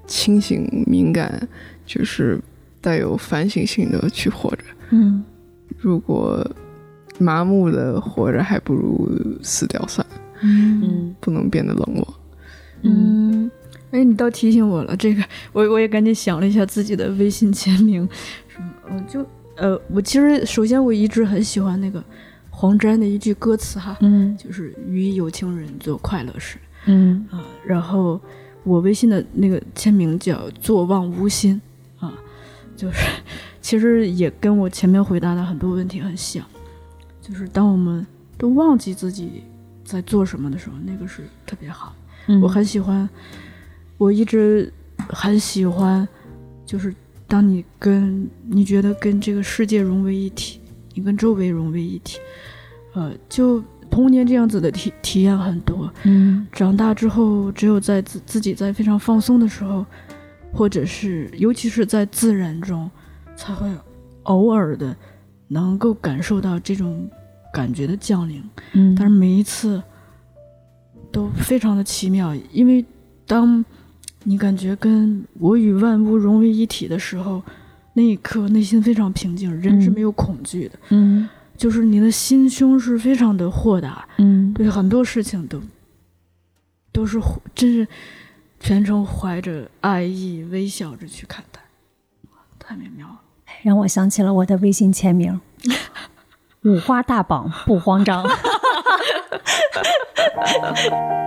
[0.06, 1.48] 清醒敏感，
[1.86, 2.40] 就是
[2.82, 4.64] 带有反省性的去活着。
[4.90, 5.24] 嗯。
[5.78, 6.46] 如果
[7.18, 9.10] 麻木的活着，还不如
[9.42, 11.16] 死掉算了，嗯。
[11.22, 12.14] 不能变得冷漠。
[12.82, 13.50] 嗯。
[13.92, 18.08] 哎，你倒提醒我了，这个 我我也赶紧想了一下自己的微信签名，
[18.48, 19.26] 什么，我，就
[19.58, 22.02] 呃，我其实首先我一直很喜欢那个
[22.52, 28.20] 黄沾的一句歌词哈，嗯就是与有情人做快乐事嗯啊、然后
[28.64, 31.60] 我微信的那个签名叫坐忘无心
[32.00, 32.14] 啊，
[32.76, 33.08] 就是
[33.62, 36.44] 其实也跟我前面回答的很多问题很像，
[37.22, 38.06] 就是当我们
[38.38, 39.44] 都忘记自己
[39.84, 41.96] 在做什么的时候，那个是特别好。
[42.28, 43.10] 嗯，我很喜欢，
[43.98, 44.72] 我一直
[45.10, 46.08] 很喜欢，
[46.66, 46.94] 就是
[47.28, 50.61] 当你跟你觉得跟这个世界融为一体，
[50.94, 52.20] 你跟周围融为一体，
[52.94, 55.92] 呃，就童年这样子的体体验很多。
[56.04, 59.86] 嗯长大之后，只有在自自己在非常放松的时候，
[60.54, 62.90] 或者是尤其是在自然中，
[63.36, 63.68] 才会
[64.24, 64.96] 偶尔的
[65.48, 67.10] 能够感受到这种
[67.54, 68.44] 感觉的降临。
[68.74, 69.82] 嗯，但是每一次
[71.12, 72.86] 都非常的奇妙，因为
[73.26, 73.64] 当
[74.24, 77.42] 你感觉跟我与万物融为一体的时候，
[77.94, 81.28] 那一刻内心非常平静，人是嗯没有恐惧的，嗯
[81.58, 85.62] 就是你的心胸是非常的豁达，嗯对很多事情都
[86.92, 87.20] 都是
[87.54, 87.88] 真是
[88.60, 91.60] 全程怀着爱意微笑着去看待，
[92.58, 93.20] 太美妙了。
[93.64, 95.40] 让我想起了我的微信签名：
[96.64, 98.26] 五花大绑不慌张。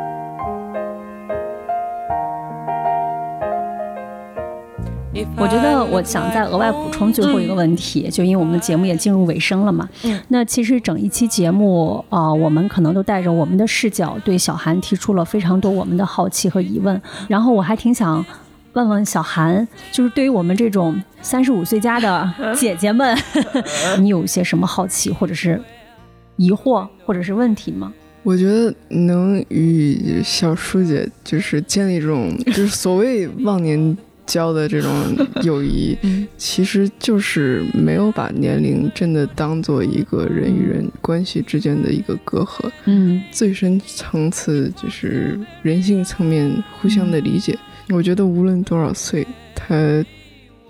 [5.36, 9.88] 我觉得我想再额外补充最后一个问题，就因为我们的节目也进入尾声了嘛。
[10.04, 17.00] 嗯那其实整一期节目啊、呃我们可能都带着我们的视角，对小韩提出了非常多我们的好奇和疑问。
[17.28, 18.24] 然后我还挺想
[18.74, 23.16] 问问小韩，就是对于我们这种三十五岁加的 姐姐们，
[23.98, 25.60] 你有一些什么好奇或者是
[26.36, 27.92] 疑惑或者是问题吗？
[28.22, 33.94] 我觉得能与小舒姐就是建立这种就是所谓忘年
[34.26, 34.90] 交的这种
[35.42, 46.50] 友谊，嗯其实就是没有把年龄真的当做一个人与人关系之间的一个隔阂，嗯最深层次就是人性层面
[46.80, 47.58] 互相的理解。
[47.90, 50.04] 我觉得无论多少岁，他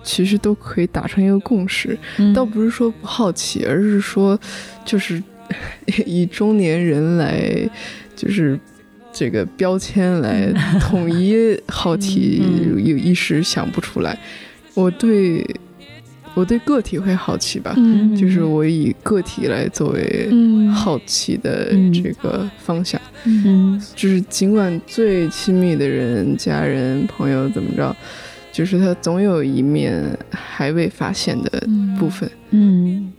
[0.02, 4.38] 其实都可以达成一个共识，嗯倒不是说不好奇，而是说
[4.84, 5.22] 就是
[6.07, 7.68] 以中年人来
[8.16, 8.59] 就是。
[9.15, 14.19] 这个标签来统一好奇，嗯有一时想不出来。
[14.75, 15.47] 我对
[16.35, 23.01] 我对个体会好奇吧，嗯就是我以个体来作为嗯好奇的嗯这个方向。
[23.23, 27.97] 嗯就是尽管最亲密的人、家人、朋友怎么着，
[28.51, 31.67] 就是他总有一面还未发现的
[31.99, 32.29] 部分。
[32.51, 33.12] 嗯。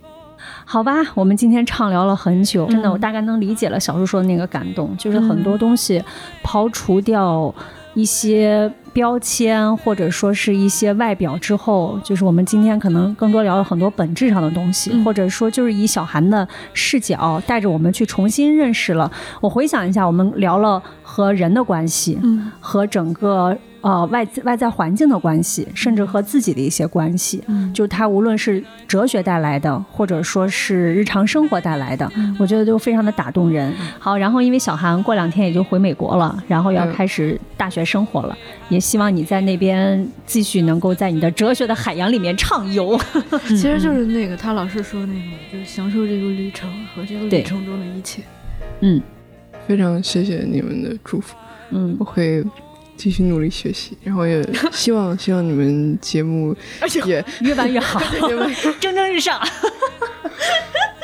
[0.68, 6.02] 好吧，我们今天畅聊了很久，真的，嗯我大概能理解了小叔说的那个感动，就是很多东西
[6.42, 7.54] 刨除掉
[7.94, 15.04] 一些标签或者说是一些外表之后，就是我们今天可能更多聊了很多本质上的东西，嗯。
[15.04, 19.10] 或者说就是以小韩的视角带着我们去重新认识了。
[19.40, 22.50] 我回想一下，我们聊了和人的关系，嗯。
[22.58, 27.42] 和整个呃外外在环境的关系，甚至和自己的一些关系。
[27.46, 33.72] 嗯就它无论是哲学带来的，或者说是日常生活带来的，我觉得都非常的打动人。
[33.98, 38.36] 好，然后因为小韩过两天也就回美国了，然后要嗯开始大学生活了，
[38.68, 42.98] 也希望你在那边继续能够在你的哲学的海洋里面畅游。
[43.48, 48.22] 其实就 是那个他老是说那个，就是享受这个旅程和这个旅程中的一切。
[48.80, 49.00] 嗯
[49.66, 51.34] 非常谢谢你们的祝福，
[51.70, 52.44] 嗯我，会
[52.96, 54.42] 继续努力学习，然后也
[54.72, 56.56] 希望希望你们节目
[57.04, 58.00] 也越办越好，
[58.80, 59.40] 蒸蒸日上。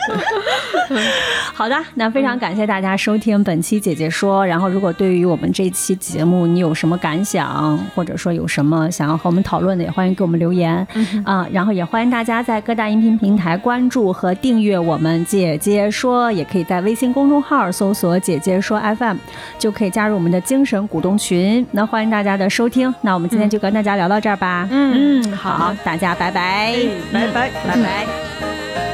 [1.55, 4.45] 好的，那非常感谢大家收听本期姐姐说。
[4.47, 10.87] 然后，如果对于我们这期节目你有什么感想，或者说有什么想要和我们讨论的，也欢迎给我们留言
[11.25, 19.17] 啊、然后也欢迎大家在各大音频平台关注和订阅我们姐姐说，也可以在微信公众号搜索“姐姐说 FM”，
[19.59, 21.65] 就可以加入我们的精神股东群。
[21.71, 22.93] 那欢迎大家的收听。
[23.03, 24.67] 那我们今天就跟大家聊到这儿吧。
[24.71, 26.75] 嗯嗯，好，大家拜拜，
[27.13, 28.07] 拜拜拜拜。